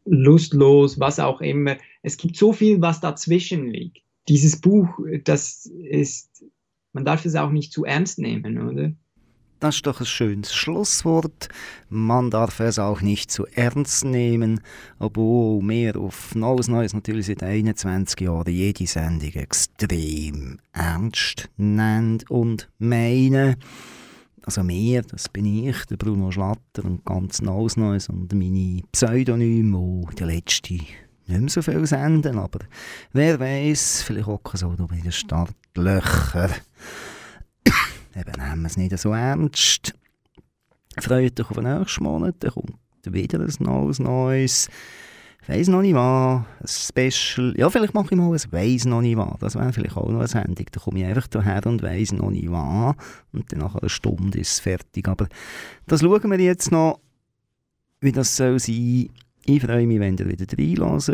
lustlos, 0.07 0.99
was 0.99 1.21
auch 1.21 1.41
immer. 1.41 1.77
Es 2.03 2.17
gibt 2.17 2.37
so 2.37 2.53
viel, 2.53 2.81
was 2.81 3.01
dazwischen 3.01 3.69
liegt. 3.69 4.03
Dieses 4.29 4.61
Buch, 4.61 4.89
das 5.25 5.67
ist, 5.67 6.45
man 6.93 7.05
darf 7.05 7.25
es 7.25 7.35
auch 7.35 7.51
nicht 7.51 7.73
zu 7.73 7.85
ernst 7.85 8.19
nehmen, 8.19 8.59
oder? 8.59 8.93
Das 9.63 9.77
ist 9.77 9.87
doch 9.87 10.01
ein 10.01 10.07
schönes 10.07 10.53
Schlusswort. 10.53 11.47
Man 11.89 12.33
darf 12.33 12.59
es 12.59 12.81
auch 12.81 13.01
nicht 13.01 13.31
zu 13.31 13.47
ernst 13.47 14.05
nehmen, 14.05 14.61
obwohl 14.99 15.63
wir 15.63 15.97
auf 16.01 16.35
Neues 16.35 16.67
Neues 16.67 16.95
natürlich 16.95 17.27
seit 17.27 17.45
21 17.45 18.23
Jahren 18.23 18.53
jede 18.53 18.89
Sendung 18.89 19.31
extrem 19.35 20.59
ernst 20.73 21.49
nennen 21.59 22.19
und 22.29 22.69
meinen. 22.81 23.55
Also 24.45 24.65
mir, 24.65 25.03
das 25.03 25.29
bin 25.29 25.47
ich, 25.47 25.85
der 25.85 25.97
Bruno 25.97 26.33
Schlatter 26.33 26.85
und 26.85 27.05
ganz 27.05 27.41
Neues 27.41 27.77
Neues 27.77 28.09
und 28.09 28.33
meine 28.33 28.83
Pseudonyme, 28.91 30.07
die 30.19 30.25
letzte 30.25 30.75
nicht 30.75 30.89
mehr 31.29 31.49
so 31.49 31.63
viel 31.63 31.87
senden, 31.87 32.37
aber 32.37 32.59
wer 33.13 33.39
weiß, 33.39 34.03
vielleicht 34.03 34.27
hocken 34.27 34.57
so 34.57 34.71
bei 34.71 34.97
den 34.97 35.13
Startlöchern. 35.13 36.51
Eben 38.15 38.33
nehmen 38.43 38.63
wir 38.63 38.67
es 38.67 38.77
nicht 38.77 38.99
so 38.99 39.13
ernst. 39.13 39.95
Freut 40.99 41.41
euch 41.41 41.51
auf 41.51 41.57
den 41.57 41.79
nächsten 41.79 42.05
Monat, 42.05 42.37
dann 42.41 42.51
kommt 42.51 42.75
wieder 43.05 43.41
ein 43.41 43.55
neues 43.61 43.99
Neues. 43.99 44.69
Ich 45.43 45.49
weiss 45.49 45.67
noch 45.67 45.83
nicht 45.83 45.95
was, 45.95 46.45
ein 46.61 47.11
Special. 47.11 47.55
Ja, 47.57 47.69
vielleicht 47.69 47.95
mache 47.95 48.09
ich 48.13 48.17
mal 48.17 48.33
ein 48.33 48.53
«Weiss 48.53 48.85
noch 48.85 49.01
nicht 49.01 49.17
was». 49.17 49.41
Das 49.41 49.55
wäre 49.57 49.73
vielleicht 49.73 49.97
auch 49.97 50.09
noch 50.09 50.21
eine 50.21 50.29
Sendung. 50.29 50.67
Da 50.71 50.79
komme 50.79 51.01
ich 51.01 51.07
einfach 51.07 51.27
daher 51.27 51.67
und 51.67 51.83
weiss 51.83 52.13
noch 52.13 52.31
nicht 52.31 52.49
was. 52.49 52.95
Und 53.33 53.51
dann 53.51 53.59
nach 53.59 53.75
einer 53.75 53.89
Stunde 53.89 54.39
ist 54.39 54.53
es 54.53 54.61
fertig. 54.61 55.09
Aber 55.09 55.27
das 55.89 56.01
schauen 56.01 56.31
wir 56.31 56.39
jetzt 56.39 56.71
noch, 56.71 57.01
wie 58.01 58.13
das 58.13 58.37
soll 58.37 58.61
sein. 58.61 59.09
Ich 59.45 59.63
freue 59.63 59.87
mich, 59.89 59.99
wenn 59.99 60.17
ihr 60.17 60.29
wieder 60.29 60.47
reinlässt, 60.57 61.11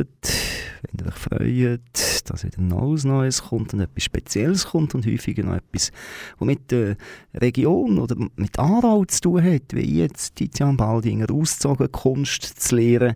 wenn 0.82 1.00
ihr 1.00 1.06
euch 1.06 1.18
freut, 1.18 2.30
dass 2.30 2.44
wieder 2.44 2.60
Neues 2.60 3.04
Neues 3.04 3.42
kommt 3.42 3.74
und 3.74 3.80
etwas 3.80 4.04
Spezielles 4.04 4.66
kommt 4.66 4.94
und 4.94 5.06
häufiger 5.06 5.42
noch 5.42 5.56
etwas, 5.56 5.90
was 6.38 6.46
mit 6.46 6.70
der 6.70 6.96
Region 7.34 7.98
oder 7.98 8.16
mit 8.36 8.58
Aarau 8.58 9.04
zu 9.04 9.20
tun 9.20 9.42
hat, 9.42 9.72
wie 9.72 9.98
jetzt 9.98 10.36
Tizian 10.36 10.76
Baldinger 10.76 11.30
ausgezogen, 11.30 11.90
Kunst 11.92 12.42
zu 12.42 12.76
lehren 12.76 13.14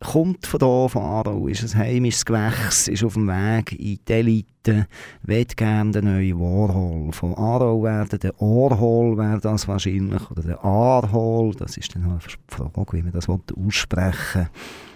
kommt 0.00 0.46
von 0.46 0.60
hier, 0.60 0.88
von 0.88 1.02
Aarau, 1.02 1.46
ist 1.46 1.62
ein 1.62 1.78
heimisches 1.78 2.24
Gewächs, 2.24 2.88
ist 2.88 3.04
auf 3.04 3.14
dem 3.14 3.28
Weg 3.28 3.72
in 3.72 3.98
die 4.08 4.12
Elite, 4.12 4.86
will 5.22 5.44
gerne 5.44 5.90
den 5.90 6.06
neuen 6.06 6.40
Warhol. 6.40 7.12
Von 7.12 7.34
Aarau 7.34 7.82
werden 7.82 8.18
der 8.18 8.40
Orhol 8.40 9.16
wäre 9.18 9.40
das 9.40 9.68
wahrscheinlich, 9.68 10.30
oder 10.30 10.42
der 10.42 10.64
Aarhol, 10.64 11.54
das 11.54 11.76
ist 11.76 11.94
dann 11.94 12.10
halt 12.10 12.24
eine 12.24 12.70
Frage, 12.72 12.92
wie 12.96 13.02
man 13.02 13.12
das 13.12 13.28
aussprechen 13.28 14.14
will. 14.34 14.89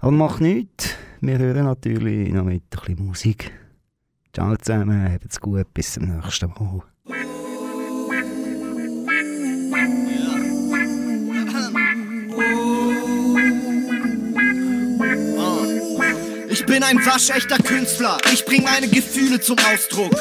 Aber 0.00 0.12
macht 0.12 0.40
nichts, 0.40 0.94
wir 1.20 1.38
hören 1.38 1.64
natürlich 1.64 2.32
noch 2.32 2.44
mit 2.44 2.62
ein 2.62 2.68
bisschen 2.70 3.06
Musik. 3.06 3.50
Ciao 4.32 4.54
zusammen, 4.56 5.12
habt's 5.12 5.40
gut, 5.40 5.66
bis 5.74 5.94
zum 5.94 6.04
nächsten 6.04 6.46
Mal. 6.46 6.82
Ich 16.50 16.66
bin 16.66 16.82
ein 16.82 16.98
waschechter 17.04 17.58
Künstler, 17.58 18.18
ich 18.32 18.44
bring 18.44 18.62
meine 18.62 18.88
Gefühle 18.88 19.40
zum 19.40 19.56
Ausdruck. 19.58 20.12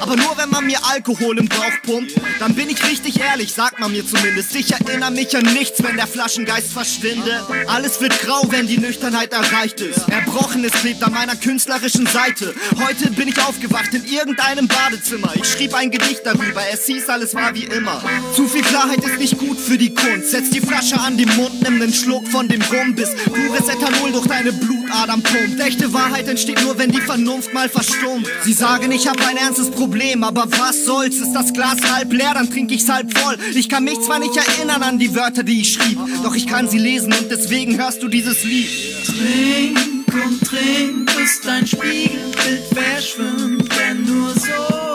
Aber 0.00 0.16
nur 0.16 0.36
wenn 0.36 0.50
man 0.50 0.66
mir 0.66 0.78
Alkohol 0.84 1.38
im 1.38 1.48
Bauch 1.48 1.82
pumpt, 1.82 2.12
dann 2.38 2.54
bin 2.54 2.68
ich 2.70 2.82
richtig 2.88 3.20
ehrlich, 3.20 3.52
sagt 3.52 3.80
man 3.80 3.92
mir 3.92 4.06
zumindest. 4.06 4.54
Ich 4.54 4.72
erinnere 4.72 5.10
mich 5.10 5.36
an 5.36 5.44
nichts, 5.44 5.82
wenn 5.82 5.96
der 5.96 6.06
Flaschengeist 6.06 6.72
verschwinde. 6.72 7.44
Alles 7.66 8.00
wird 8.00 8.18
grau, 8.20 8.42
wenn 8.50 8.66
die 8.66 8.78
Nüchternheit 8.78 9.32
erreicht 9.32 9.80
ist. 9.80 10.08
Erbrochenes 10.08 10.72
klebt 10.72 11.02
an 11.02 11.12
meiner 11.12 11.36
künstlerischen 11.36 12.06
Seite. 12.06 12.54
Heute 12.86 13.10
bin 13.10 13.28
ich 13.28 13.38
aufgewacht 13.40 13.92
in 13.92 14.04
irgendeinem 14.04 14.68
Badezimmer. 14.68 15.32
Ich 15.34 15.46
schrieb 15.46 15.74
ein 15.74 15.90
Gedicht 15.90 16.22
darüber, 16.24 16.62
es 16.72 16.86
hieß, 16.86 17.08
alles 17.08 17.34
war 17.34 17.54
wie 17.54 17.64
immer. 17.64 18.02
Zu 18.34 18.46
viel 18.46 18.62
Klarheit 18.62 19.04
ist 19.04 19.18
nicht 19.18 19.38
gut 19.38 19.58
für 19.58 19.78
die 19.78 19.94
Kunst. 19.94 20.30
Setz 20.30 20.50
die 20.50 20.60
Flasche 20.60 20.98
an 21.00 21.16
den 21.16 21.28
Mund, 21.36 21.60
nimm 21.62 21.78
nen 21.78 21.92
Schluck 21.92 22.28
von 22.28 22.48
dem 22.48 22.62
Rum, 22.62 22.94
bis 22.94 23.10
pures 23.14 23.68
Ethanol 23.68 24.12
durch 24.12 24.26
deine 24.26 24.52
Blutadern 24.52 25.22
pumpt. 25.22 25.60
Echte 25.60 25.92
Wahrheit 25.92 26.28
entsteht 26.28 26.62
nur, 26.62 26.78
wenn 26.78 26.90
die 26.90 27.00
Vernunft 27.00 27.52
mal 27.52 27.68
verstummt. 27.68 28.26
Sie 28.44 28.52
sagen, 28.52 28.92
ich 28.92 29.06
hab 29.08 29.20
ein 29.26 29.36
ernstes 29.36 29.70
Problem, 29.70 29.87
aber 30.22 30.44
was 30.50 30.84
soll's? 30.84 31.16
Ist 31.16 31.32
das 31.32 31.52
Glas 31.52 31.78
halb 31.92 32.12
leer, 32.12 32.34
dann 32.34 32.50
trink 32.50 32.70
ich's 32.70 32.88
halb 32.88 33.16
voll. 33.18 33.36
Ich 33.54 33.68
kann 33.68 33.84
mich 33.84 34.00
zwar 34.00 34.18
nicht 34.18 34.36
erinnern 34.36 34.82
an 34.82 34.98
die 34.98 35.14
Wörter, 35.14 35.42
die 35.42 35.62
ich 35.62 35.72
schrieb, 35.74 35.98
doch 36.22 36.34
ich 36.34 36.46
kann 36.46 36.68
sie 36.68 36.78
lesen 36.78 37.12
und 37.12 37.30
deswegen 37.30 37.78
hörst 37.78 38.02
du 38.02 38.08
dieses 38.08 38.44
Lied. 38.44 38.68
Trink 39.06 39.78
und 40.14 40.40
trink, 40.46 41.16
bis 41.16 41.40
dein 41.42 41.66
Spiegelbild 41.66 42.64
verschwimmt, 42.72 43.68
denn 43.78 44.04
nur 44.04 44.34
so 44.34 44.88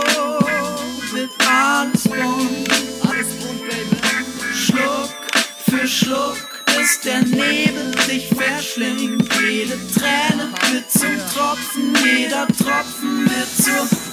wird 1.13 1.29
alles 1.47 2.03
bunt. 2.03 2.69
Alles 3.01 3.27
bunt, 3.39 3.61
Baby. 3.61 3.97
Schluck 4.55 5.09
für 5.69 5.87
Schluck, 5.87 6.37
bis 6.77 7.01
der 7.01 7.21
Nebel 7.23 7.91
dich 8.09 8.27
verschlingt. 8.29 9.27
Jede 9.49 9.77
Träne 9.93 10.49
wird 10.71 10.91
zum 10.91 11.17
Tropfen, 11.33 11.93
jeder 12.03 12.47
Tropfen 12.47 13.25
wird 13.25 13.55
zur. 13.57 14.12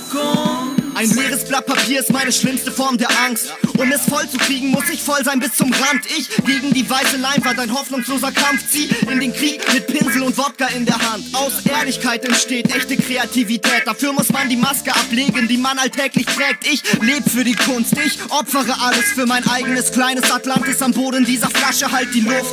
Ein 1.01 1.09
leeres 1.11 1.45
Blatt 1.45 1.67
Papier 1.67 2.01
ist 2.01 2.13
meine 2.13 2.33
schlimmste 2.33 2.71
Form 2.73 2.99
der 2.99 3.09
Angst. 3.25 3.53
Um 3.79 3.91
es 3.91 4.03
voll 4.03 4.29
zu 4.29 4.37
kriegen, 4.37 4.69
muss 4.71 4.91
ich 4.93 5.03
voll 5.03 5.25
sein 5.25 5.41
bis 5.41 5.55
zum 5.55 5.73
Rand. 5.73 6.05
Ich 6.19 6.29
gegen 6.45 6.75
die 6.75 6.89
weiße 6.89 7.17
Leinwand, 7.17 7.59
ein 7.59 7.73
hoffnungsloser 7.73 8.33
Kampf. 8.33 8.71
Zieh 8.71 8.91
in 9.11 9.21
den 9.21 9.33
Krieg 9.33 9.63
mit 9.73 9.87
Pinsel 9.87 10.23
und 10.23 10.37
Wodka 10.37 10.67
in 10.77 10.85
der 10.85 10.99
Hand. 10.99 11.25
Aus 11.33 11.65
Ehrlichkeit 11.65 12.25
entsteht 12.25 12.75
echte 12.75 12.97
Kreativität. 12.97 13.87
Dafür 13.87 14.13
muss 14.13 14.31
man 14.31 14.51
die 14.51 14.57
Maske 14.57 14.95
ablegen, 14.95 15.49
die 15.49 15.57
man 15.57 15.79
alltäglich 15.79 16.27
trägt. 16.27 16.67
Ich 16.71 16.83
leb 17.01 17.23
für 17.27 17.45
die 17.45 17.55
Kunst, 17.55 17.95
ich 18.05 18.19
opfere 18.29 18.79
alles 18.81 19.07
für 19.15 19.25
mein 19.25 19.49
eigenes 19.49 19.93
kleines 19.93 20.31
Atlantis 20.31 20.83
am 20.83 20.93
Boden 20.93 21.25
dieser 21.25 21.49
Flasche. 21.49 21.91
Halt 21.91 22.13
die 22.15 22.21
Luft 22.21 22.53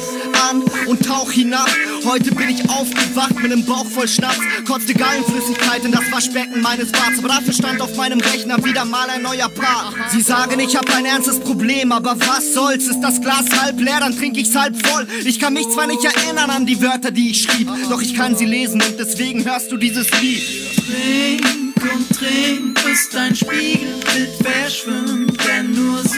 an 0.49 0.63
und 0.85 1.05
tauch 1.05 1.31
hinab. 1.31 1.69
Heute 2.05 2.33
bin 2.33 2.49
ich 2.49 2.69
aufgewacht 2.69 3.35
mit 3.35 3.51
einem 3.51 3.65
Bauch 3.65 3.85
voll 3.85 4.07
Schnaps. 4.07 4.39
Kotzte 4.65 4.93
Gallenflüssigkeit 4.93 5.83
in 5.83 5.91
das 5.91 6.09
Waschbecken 6.11 6.61
meines 6.61 6.91
Bads. 6.91 7.19
Aber 7.19 7.27
dafür 7.47 7.53
stand 7.53 7.81
auf 7.81 7.95
meinem 7.95 8.19
Rechner 8.19 8.63
wieder 8.63 8.83
mal 8.85 9.09
ein 9.09 9.21
neuer 9.21 9.49
Part. 9.49 9.95
Sie 10.11 10.21
sagen, 10.21 10.59
ich 10.59 10.75
hab 10.75 10.93
ein 10.93 11.05
ernstes 11.05 11.39
Problem, 11.39 11.91
aber 11.91 12.19
was 12.19 12.53
soll's? 12.53 12.87
Ist 12.87 13.01
das 13.01 13.21
Glas 13.21 13.45
halb 13.61 13.79
leer, 13.79 13.99
dann 13.99 14.17
trink 14.17 14.37
ich's 14.37 14.55
halb 14.55 14.75
voll. 14.85 15.07
Ich 15.25 15.39
kann 15.39 15.53
mich 15.53 15.69
zwar 15.69 15.87
nicht 15.87 16.03
erinnern 16.03 16.49
an 16.49 16.65
die 16.65 16.81
Wörter, 16.81 17.11
die 17.11 17.31
ich 17.31 17.43
schrieb, 17.43 17.69
doch 17.89 18.01
ich 18.01 18.15
kann 18.15 18.35
sie 18.35 18.45
lesen 18.45 18.81
und 18.81 18.99
deswegen 18.99 19.45
hörst 19.45 19.71
du 19.71 19.77
dieses 19.77 20.09
Lied. 20.21 20.43
Trink 20.75 21.75
und 21.81 22.17
trink, 22.17 22.83
bis 22.83 23.09
dein 23.11 23.35
Spiegelbild 23.35 24.29
verschwimmt, 24.41 25.37
denn 25.47 25.71
nur 25.71 26.03
so 26.03 26.17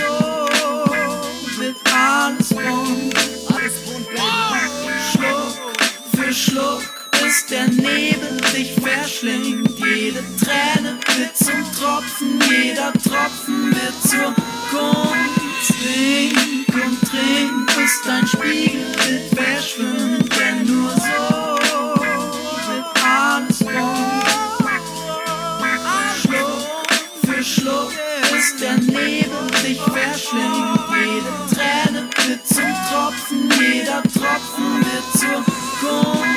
wird 1.59 1.75
alles 1.93 2.49
bunt. 2.49 3.15
Schluck 5.11 5.53
für 6.15 6.33
Schluck, 6.33 6.98
bis 7.29 7.45
der 7.45 7.67
Nebel 7.67 8.41
dich 8.55 8.73
verschlingt. 8.81 9.77
Jede 9.77 10.23
Träne 10.43 10.97
wird 11.15 11.37
zum 11.37 11.63
Tropfen, 11.77 12.39
jeder 12.49 12.91
Tropfen 12.93 13.69
wird 13.69 13.93
zur 14.01 14.33
Kunst. 14.71 15.67
Trink 15.67 16.73
und 16.73 17.01
trink, 17.07 17.67
bis 17.75 18.01
dein 18.03 18.25
Spiegelbild 18.25 19.31
verschwimmt, 19.35 20.29
denn 20.39 20.65
nur 20.65 20.89
so 20.89 21.55
wird 22.67 22.85
alles 23.05 23.59
bunt. 23.59 24.25
Schluck 26.19 26.63
für 27.25 27.43
Schluck, 27.43 27.91
bis 28.33 28.55
der 28.59 28.77
Nebel 28.77 29.47
dich 29.63 29.79
verschlingt. 29.79 30.79
Jede 30.97 31.48
Wird 32.29 32.47
zum 32.47 32.63
Tropfen, 32.91 33.49
jeder 33.59 34.03
Tropfen 34.03 34.85
wird 34.85 35.19
zur. 35.19 35.43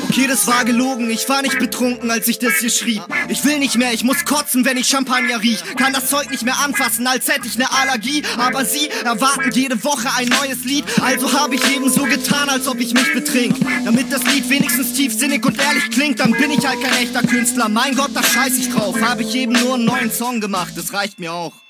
Okay, 0.09 0.27
das 0.27 0.47
war 0.47 0.65
gelogen, 0.65 1.11
ich 1.11 1.29
war 1.29 1.43
nicht 1.43 1.59
betrunken, 1.59 2.11
als 2.11 2.29
ich 2.29 2.39
das 2.39 2.55
hier 2.61 2.71
schrieb. 2.71 3.03
Ich 3.29 3.45
will 3.45 3.59
nicht 3.59 3.77
mehr, 3.77 3.93
ich 3.93 4.03
muss 4.03 4.25
kotzen, 4.25 4.65
wenn 4.65 4.79
ich 4.79 4.87
Champagner 4.87 5.43
riech. 5.43 5.63
Kann 5.77 5.93
das 5.93 6.09
Zeug 6.09 6.31
nicht 6.31 6.45
mehr 6.45 6.59
anfassen, 6.61 7.07
als 7.07 7.29
hätte 7.29 7.47
ich 7.47 7.59
ne 7.59 7.71
Allergie. 7.71 8.23
Aber 8.39 8.65
sie 8.65 8.89
erwarten 9.05 9.51
jede 9.53 9.85
Woche 9.85 10.09
ein 10.17 10.29
neues 10.29 10.65
Lied. 10.65 10.87
Also 11.03 11.31
habe 11.39 11.57
ich 11.57 11.77
eben 11.77 11.91
so 11.91 12.05
getan, 12.05 12.49
als 12.49 12.67
ob 12.69 12.81
ich 12.81 12.95
mich 12.95 13.13
betrink. 13.13 13.57
Damit 13.85 14.11
das 14.11 14.23
Lied 14.25 14.49
wenigstens 14.49 14.95
tiefsinnig 14.95 15.45
und 15.45 15.61
ehrlich 15.61 15.91
klingt, 15.91 16.21
dann 16.21 16.33
bin 16.33 16.53
ich 16.53 16.67
halt 16.67 16.81
kein 16.83 17.03
echter 17.03 17.21
Künstler. 17.21 17.69
Mein 17.69 17.95
Gott, 17.97 18.13
da 18.15 18.23
scheiß 18.23 18.57
ich 18.57 18.71
drauf. 18.71 18.99
Habe 19.03 19.25
ich 19.25 19.35
eben 19.35 19.53
nur 19.53 19.75
einen 19.75 19.85
neuen 19.85 20.11
Song 20.11 20.41
gemacht, 20.41 20.73
das 20.75 20.95
reicht 20.95 21.19
mir 21.21 21.35
auch. 21.35 21.62